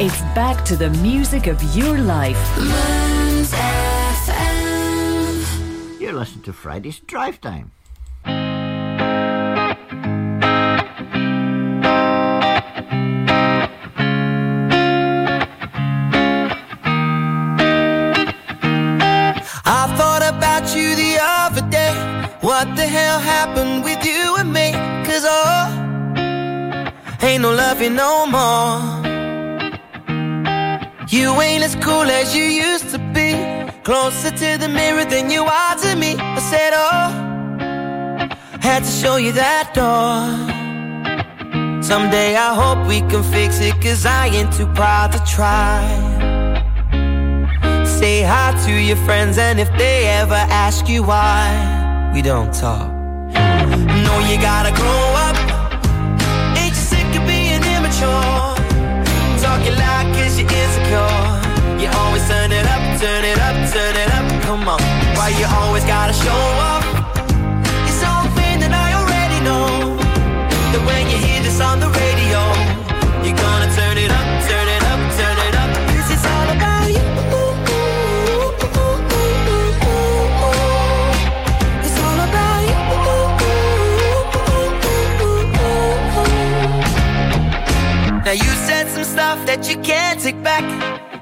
It's 0.00 0.22
back 0.34 0.64
to 0.64 0.76
the 0.76 0.88
music 1.02 1.46
of 1.46 1.62
your 1.76 1.98
life. 1.98 2.40
You're 6.00 6.14
listening 6.14 6.42
to 6.44 6.54
Friday's 6.54 7.00
Drive 7.00 7.38
Time. 7.42 7.72
I 19.66 19.94
thought 19.98 20.22
about 20.26 20.74
you 20.74 20.96
the 20.96 21.18
other 21.20 21.68
day. 21.68 21.92
What 22.40 22.74
the 22.74 22.86
hell 22.86 23.18
happened 23.18 23.84
with 23.84 24.02
you 24.02 24.36
and 24.36 24.50
me? 24.50 24.72
Cause 25.04 25.26
oh, 25.26 25.68
ain't 27.20 27.42
no 27.42 27.52
loving 27.52 27.96
no 27.96 28.24
more. 28.24 28.99
You 31.10 31.40
ain't 31.40 31.64
as 31.64 31.74
cool 31.74 32.04
as 32.04 32.36
you 32.36 32.44
used 32.44 32.90
to 32.90 32.98
be. 33.12 33.34
Closer 33.82 34.30
to 34.30 34.58
the 34.58 34.68
mirror 34.68 35.04
than 35.04 35.28
you 35.28 35.42
are 35.42 35.74
to 35.74 35.96
me. 35.96 36.14
I 36.16 36.38
said, 36.38 36.72
oh, 36.72 37.10
had 38.60 38.84
to 38.84 38.90
show 38.90 39.16
you 39.16 39.32
that 39.32 39.74
door. 39.74 40.22
Someday 41.82 42.36
I 42.36 42.54
hope 42.54 42.86
we 42.86 43.00
can 43.00 43.24
fix 43.24 43.58
it, 43.58 43.74
cause 43.82 44.06
I 44.06 44.28
ain't 44.28 44.52
too 44.52 44.68
proud 44.68 45.10
to 45.10 45.18
try. 45.26 45.82
Say 47.84 48.22
hi 48.22 48.54
to 48.66 48.72
your 48.72 48.98
friends, 48.98 49.36
and 49.36 49.58
if 49.58 49.68
they 49.76 50.06
ever 50.06 50.46
ask 50.48 50.88
you 50.88 51.02
why, 51.02 52.12
we 52.14 52.22
don't 52.22 52.54
talk. 52.54 52.88
No, 54.06 54.20
you 54.30 54.40
gotta 54.40 54.70
grow 54.76 55.14
up. 55.26 55.36
Ain't 56.56 56.70
you 56.70 56.80
sick 56.80 57.16
of 57.16 57.26
being 57.26 57.64
immature? 57.64 58.59
You 60.90 60.96
always 60.96 62.26
turn 62.26 62.50
it 62.50 62.66
up, 62.66 62.82
turn 62.98 63.24
it 63.24 63.38
up, 63.38 63.54
turn 63.70 63.94
it 63.94 64.10
up. 64.10 64.42
Come 64.42 64.66
on, 64.66 64.80
why 65.14 65.28
you 65.38 65.46
always 65.46 65.84
gotta 65.84 66.12
show 66.12 66.42
off? 66.66 66.84
It's 67.86 68.02
I 68.02 68.94
already 68.98 69.38
know. 69.46 69.96
That 70.72 70.82
when 70.84 71.06
you 71.06 71.16
hear 71.16 71.42
this 71.46 71.60
on 71.60 71.78
the 71.78 71.86
radio, 71.86 72.42
you're 73.22 73.38
gonna 73.38 73.70
turn 73.78 73.98
it 73.98 74.10
up, 74.10 74.26
turn 74.50 74.66
it 74.66 74.82
up, 74.90 75.00
turn 75.14 75.38
it 75.46 75.54
up. 75.62 75.70
Cause 75.94 76.10
it's 76.10 76.26
all 76.26 76.48
about 76.56 76.88
you. 76.90 77.04
It's 81.86 81.98
all 82.02 82.18
about 82.26 82.62
you. 82.66 82.74
Now 88.26 88.32
you 88.32 88.52
said 88.66 88.79
stuff 89.10 89.44
that 89.44 89.68
you 89.68 89.76
can't 89.82 90.20
take 90.20 90.40
back. 90.42 90.62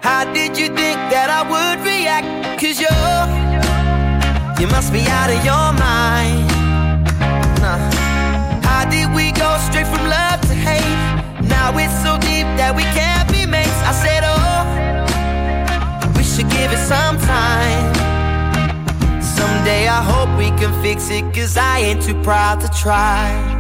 How 0.05 0.25
did 0.35 0.59
you 0.61 0.67
think 0.67 0.99
that 1.09 1.29
I 1.33 1.41
would 1.53 1.79
react? 1.81 2.29
Cause 2.61 2.77
you're, 2.85 3.25
you 4.61 4.67
must 4.71 4.93
be 4.93 5.03
out 5.09 5.31
of 5.33 5.41
your 5.51 5.69
mind. 5.81 6.45
Nah. 7.65 7.81
How 8.69 8.85
did 8.93 9.09
we 9.17 9.33
go 9.33 9.51
straight 9.69 9.89
from 9.89 10.05
love 10.05 10.41
to 10.51 10.55
hate? 10.69 11.01
Now 11.49 11.73
it's 11.81 11.97
so 12.05 12.13
deep 12.21 12.49
that 12.61 12.77
we 12.77 12.85
can't 12.93 13.27
be 13.33 13.47
mates. 13.47 13.81
I 13.91 13.95
said, 14.05 14.23
oh, 14.37 14.63
we 16.17 16.23
should 16.23 16.51
give 16.51 16.71
it 16.77 16.85
some 16.93 17.17
time. 17.25 17.89
Someday 19.23 19.89
I 19.89 20.03
hope 20.13 20.29
we 20.37 20.49
can 20.61 20.73
fix 20.83 21.09
it, 21.09 21.25
cause 21.35 21.57
I 21.57 21.81
ain't 21.81 22.03
too 22.03 22.21
proud 22.23 22.61
to 22.61 22.69
try. 22.69 23.58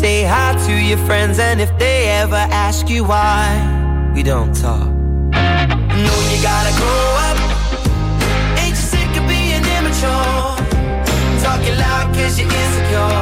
Say 0.00 0.24
hi 0.24 0.56
to 0.66 0.72
your 0.72 0.96
friends, 1.04 1.38
and 1.38 1.60
if 1.60 1.78
they 1.78 2.08
ever 2.08 2.42
ask 2.48 2.88
you 2.88 3.04
why, 3.04 3.44
we 4.14 4.22
don't 4.22 4.54
talk. 4.56 4.88
No, 4.88 6.14
you 6.32 6.38
gotta 6.40 6.72
grow 6.80 7.04
up. 7.28 7.36
Ain't 8.64 8.70
you 8.70 8.76
sick 8.80 9.12
of 9.20 9.28
being 9.28 9.60
immature? 9.76 10.56
Talking 11.44 11.76
loud 11.76 12.16
cause 12.16 12.40
you're 12.40 12.48
insecure. 12.48 13.12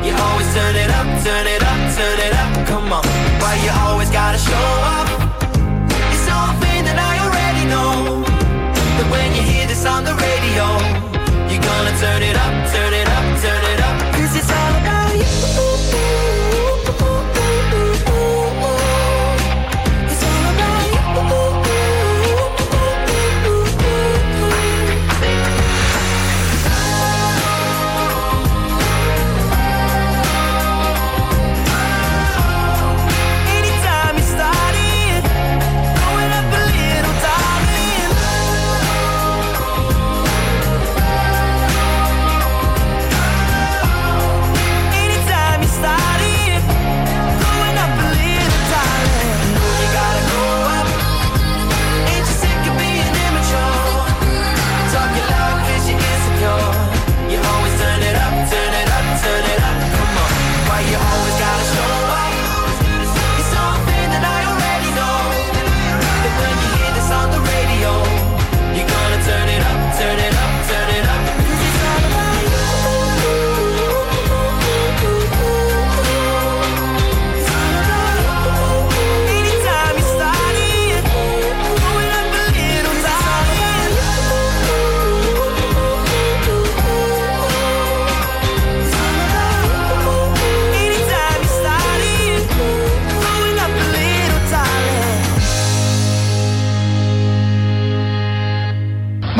You 0.00 0.16
always 0.16 0.48
turn 0.56 0.74
it 0.76 0.88
up, 0.96 1.04
turn 1.28 1.46
it 1.46 1.62
up, 1.62 1.80
turn 1.92 2.18
it 2.18 2.32
up. 2.32 2.68
Come 2.68 2.90
on, 2.90 3.04
why 3.44 3.60
you 3.60 3.70
always 3.84 4.08
gotta 4.08 4.38
show 4.38 4.68
up? 4.96 5.08
It's 6.08 6.24
something 6.24 6.88
that 6.88 6.96
I 6.96 7.20
already 7.20 7.64
know. 7.68 8.24
That 8.96 9.08
when 9.12 9.28
you 9.36 9.42
hear 9.42 9.66
this 9.66 9.84
on 9.84 10.04
the 10.08 10.16
radio, 10.16 10.64
you're 11.52 11.60
gonna 11.60 11.92
turn 12.00 12.22
it 12.22 12.34
up, 12.34 12.54
turn 12.72 12.94
it 12.94 13.08
up, 13.12 13.42
turn 13.44 13.60
it 13.60 13.68
up. 13.68 13.73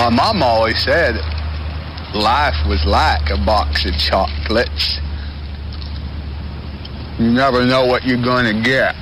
My 0.05 0.11
mom 0.11 0.43
always 0.43 0.85
said 0.85 1.17
life 2.15 2.67
was 2.69 2.85
like 2.85 3.31
a 3.31 3.43
box 3.43 3.87
of 3.87 3.97
chocolates. 3.97 5.01
You 7.19 7.31
never 7.31 7.65
know 7.65 7.87
what 7.87 8.05
you're 8.05 8.23
going 8.23 8.55
to 8.55 8.63
get. 8.63 8.95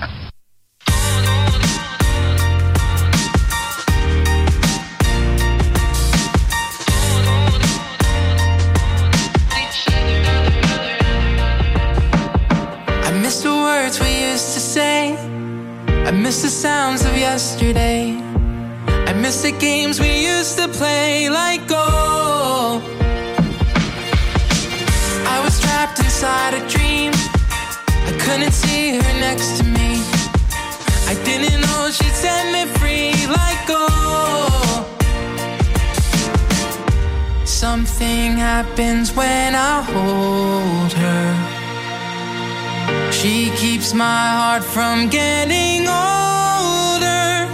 My 43.94 44.28
heart 44.30 44.64
from 44.64 45.08
getting 45.08 45.86
older. 45.86 47.46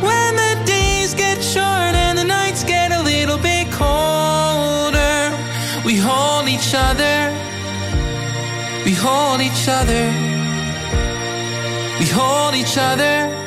When 0.00 0.36
the 0.36 0.62
days 0.64 1.14
get 1.14 1.42
short 1.42 1.94
and 1.94 2.18
the 2.18 2.24
nights 2.24 2.64
get 2.64 2.90
a 2.92 3.02
little 3.02 3.38
bit 3.38 3.70
colder, 3.70 5.32
we 5.84 5.96
hold 5.96 6.48
each 6.48 6.74
other. 6.74 7.30
We 8.84 8.92
hold 8.92 9.40
each 9.40 9.68
other. 9.68 10.04
We 11.98 12.06
hold 12.06 12.54
each 12.54 12.78
other. 12.78 13.43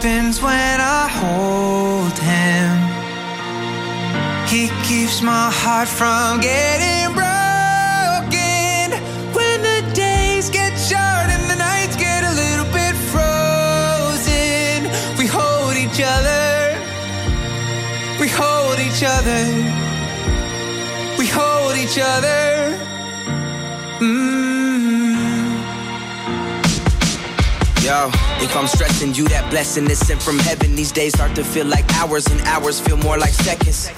When 0.00 0.80
I 0.80 1.08
hold 1.10 2.16
him. 2.20 2.78
He 4.46 4.68
keeps 4.86 5.20
my 5.20 5.50
heart 5.50 5.88
from 5.88 6.40
getting 6.40 7.12
broken. 7.18 8.94
When 9.34 9.60
the 9.60 9.82
days 9.94 10.50
get 10.50 10.78
short 10.78 11.28
and 11.34 11.50
the 11.50 11.56
nights 11.56 11.96
get 11.96 12.22
a 12.22 12.32
little 12.32 12.70
bit 12.72 12.94
frozen, 13.10 14.86
we 15.18 15.26
hold 15.26 15.74
each 15.74 16.00
other. 16.00 16.78
We 18.20 18.28
hold 18.28 18.78
each 18.78 19.02
other. 19.02 19.42
We 21.18 21.26
hold 21.26 21.76
each 21.76 21.98
other. 21.98 22.78
Mm. 23.98 25.58
Yo, 27.82 28.27
if 28.40 28.56
I'm 28.56 28.66
stressing 28.66 29.14
you, 29.14 29.28
that 29.28 29.50
blessing 29.50 29.90
is 29.90 29.98
sent 29.98 30.22
from 30.22 30.38
heaven. 30.38 30.74
These 30.74 30.92
days 30.92 31.14
start 31.14 31.34
to 31.36 31.44
feel 31.44 31.66
like 31.66 31.86
hours, 31.96 32.26
and 32.26 32.40
hours 32.42 32.80
feel 32.80 32.96
more 32.96 33.18
like 33.18 33.32
seconds. 33.32 33.90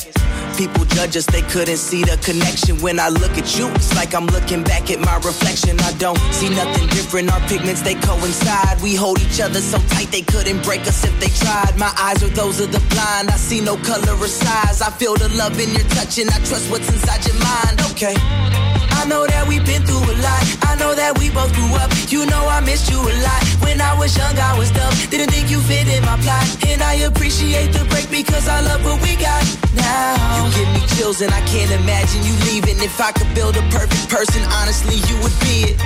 People 0.57 0.85
judge 0.85 1.17
us, 1.17 1.27
they 1.27 1.43
couldn't 1.43 1.79
see 1.79 2.03
the 2.03 2.17
connection. 2.23 2.77
When 2.83 3.01
I 3.01 3.09
look 3.09 3.39
at 3.39 3.59
you, 3.59 3.69
it's 3.69 3.95
like 3.95 4.15
I'm 4.15 4.27
looking 4.27 4.63
back 4.63 4.91
at 4.91 5.01
my 5.01 5.17
reflection. 5.17 5.79
I 5.81 5.93
don't 5.93 6.19
see 6.33 6.51
nothing 6.51 6.87
different. 6.89 7.33
Our 7.33 7.41
pigments, 7.49 7.83
they 7.83 7.95
coincide. 7.95 8.81
We 8.83 8.95
hold 8.95 9.21
each 9.21 9.41
other 9.41 9.61
so 9.61 9.79
tight 9.89 10.11
they 10.11 10.23
couldn't 10.23 10.63
break 10.63 10.83
us 10.83 11.05
if 11.05 11.19
they 11.21 11.29
tried. 11.29 11.79
My 11.79 11.93
eyes 11.99 12.23
are 12.23 12.35
those 12.35 12.61
of 12.61 12.73
the 12.73 12.81
blind. 12.93 13.31
I 13.31 13.37
see 13.37 13.61
no 13.61 13.77
color 13.79 14.13
or 14.13 14.29
size. 14.29 14.83
I 14.83 14.91
feel 14.91 15.15
the 15.15 15.29
love 15.31 15.59
in 15.59 15.71
your 15.71 15.87
touch, 15.97 16.19
and 16.19 16.29
I 16.31 16.39
trust 16.45 16.71
what's 16.71 16.89
inside 16.89 17.25
your 17.27 17.39
mind. 17.39 17.81
Okay. 17.93 18.80
I 19.01 19.07
know 19.09 19.25
that 19.25 19.49
we've 19.49 19.65
been 19.65 19.81
through 19.89 20.05
a 20.13 20.15
lot. 20.21 20.45
I 20.69 20.77
know 20.77 20.93
that 20.93 21.17
we 21.17 21.33
both 21.33 21.49
grew 21.57 21.73
up. 21.81 21.89
You 22.13 22.29
know 22.29 22.45
I 22.45 22.61
missed 22.61 22.93
you 22.93 23.01
a 23.01 23.15
lot. 23.25 23.41
When 23.65 23.81
I 23.81 23.97
was 23.97 24.13
young, 24.13 24.37
I 24.37 24.53
was 24.61 24.69
dumb. 24.77 24.93
Didn't 25.09 25.33
think 25.33 25.49
you 25.49 25.57
fit 25.65 25.89
in 25.89 26.05
my 26.05 26.21
plot. 26.21 26.45
And 26.69 26.85
I 26.85 27.09
appreciate 27.09 27.73
the 27.73 27.89
break 27.89 28.13
because 28.13 28.45
I 28.45 28.61
love 28.61 28.85
what 28.85 29.01
we 29.01 29.17
got 29.17 29.41
now. 29.73 30.21
You 30.37 30.53
give 30.53 30.69
me 30.77 30.85
chills 30.93 31.25
and 31.25 31.33
I 31.33 31.41
can't 31.49 31.73
imagine 31.81 32.21
you 32.29 32.37
leaving. 32.53 32.77
If 32.85 33.01
I 33.01 33.09
could 33.17 33.33
build 33.33 33.57
a 33.57 33.65
perfect 33.73 34.05
person, 34.13 34.45
honestly, 34.61 35.01
you 35.09 35.17
would 35.25 35.37
be 35.49 35.73
it. 35.73 35.81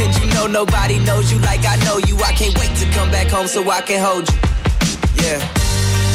And 0.00 0.08
you 0.16 0.32
know 0.32 0.48
nobody 0.48 0.96
knows 1.04 1.28
you 1.28 1.36
like 1.44 1.68
I 1.68 1.76
know 1.84 2.00
you. 2.08 2.16
I 2.24 2.32
can't 2.32 2.56
wait 2.56 2.72
to 2.80 2.88
come 2.96 3.12
back 3.12 3.28
home 3.28 3.52
so 3.52 3.68
I 3.68 3.84
can 3.84 4.00
hold 4.00 4.24
you. 4.32 4.38
Yeah. 5.20 5.44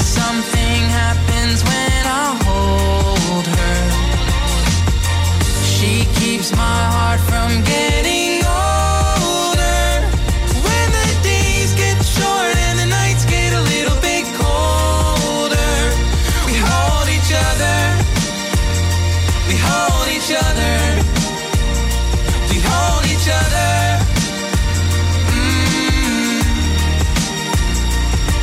Something 0.01 0.81
happens 0.89 1.61
when 1.69 2.01
I 2.09 2.33
hold 2.41 3.04
keeps 6.35 6.51
my 6.51 6.81
heart 6.95 7.21
from 7.31 7.49
getting 7.63 8.43
older. 8.43 9.87
When 10.67 10.87
the 10.97 11.09
days 11.23 11.71
get 11.75 11.95
short 12.03 12.55
and 12.67 12.77
the 12.77 12.87
nights 12.87 13.23
get 13.23 13.53
a 13.53 13.61
little 13.61 13.95
bit 14.01 14.25
colder, 14.35 15.75
we 16.47 16.55
hold 16.59 17.07
each 17.17 17.31
other. 17.47 17.79
We 19.47 19.55
hold 19.67 20.07
each 20.17 20.31
other. 20.47 20.75
We 22.51 22.57
hold 22.67 23.05
each 23.13 23.27
other. 23.39 23.73
Mm. 25.39 26.41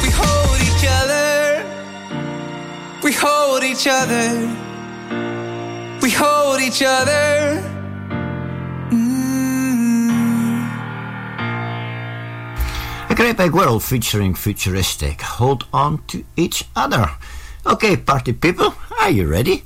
We 0.02 0.10
hold 0.20 0.60
each 0.68 0.84
other. 1.00 1.30
We 3.04 3.12
hold 3.12 3.62
each 3.62 3.86
other. 3.86 4.28
We 6.00 6.10
hold 6.10 6.60
each 6.62 6.82
other. 6.82 7.81
Great 13.22 13.36
big 13.36 13.54
world 13.54 13.84
featuring 13.84 14.34
futuristic. 14.34 15.20
Hold 15.20 15.64
on 15.72 16.02
to 16.08 16.24
each 16.34 16.64
other. 16.74 17.08
Okay, 17.64 17.96
party 17.96 18.32
people, 18.32 18.74
are 18.98 19.10
you 19.10 19.28
ready? 19.28 19.62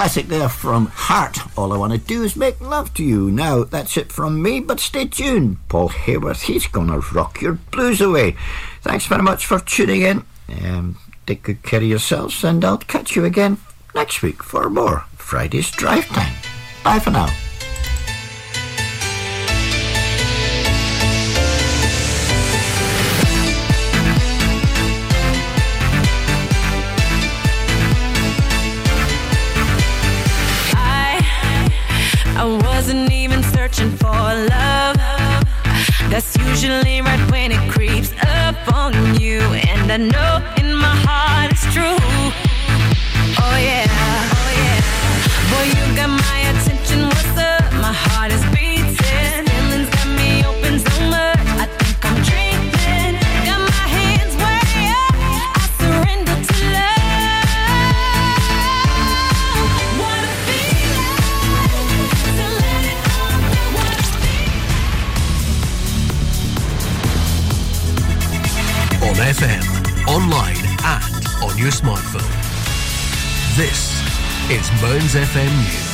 classic 0.00 0.28
there 0.28 0.48
from 0.48 0.86
Heart. 0.86 1.58
All 1.58 1.74
I 1.74 1.76
Want 1.76 1.92
to 1.92 1.98
Do 1.98 2.24
Is 2.24 2.34
Make 2.34 2.58
Love 2.58 2.94
to 2.94 3.04
You. 3.04 3.30
Now, 3.30 3.64
that's 3.64 3.98
it 3.98 4.10
from 4.10 4.40
me, 4.40 4.58
but 4.58 4.80
stay 4.80 5.04
tuned. 5.04 5.58
Paul 5.68 5.90
Hayworth, 5.90 6.44
he's 6.44 6.66
going 6.66 6.86
to 6.86 7.00
rock 7.14 7.42
your 7.42 7.58
blues 7.70 8.00
away. 8.00 8.34
Thanks 8.80 9.04
very 9.04 9.22
much 9.22 9.44
for 9.44 9.60
tuning 9.60 10.00
in. 10.00 10.24
Um, 10.64 10.96
take 11.26 11.42
good 11.42 11.62
care 11.62 11.80
of 11.80 11.86
yourselves, 11.86 12.42
and 12.42 12.64
I'll 12.64 12.78
catch 12.78 13.14
you 13.14 13.26
again 13.26 13.58
next 13.94 14.22
week 14.22 14.42
for 14.42 14.70
more 14.70 15.04
Friday's 15.16 15.70
Drive 15.70 16.06
Time. 16.06 16.34
Bye 16.82 16.98
for 16.98 17.10
now. 17.10 17.49
Usually 36.62 37.00
right 37.00 37.30
when 37.30 37.52
it 37.52 37.70
creeps 37.70 38.12
up 38.26 38.54
on 38.74 38.92
you. 39.18 39.40
And 39.40 39.90
I 39.90 39.96
know 39.96 40.32
in 40.58 40.74
my 40.76 40.94
heart 41.06 41.52
it's 41.52 41.64
true. 41.72 41.96
Oh 43.40 43.56
yeah, 43.56 43.86
oh 44.36 44.50
yeah. 44.60 44.78
Boy, 45.50 45.64
you 45.72 45.96
got 45.96 46.10
my 46.10 46.39
Mearns 74.78 75.14
FM 75.14 75.52
News. 75.58 75.89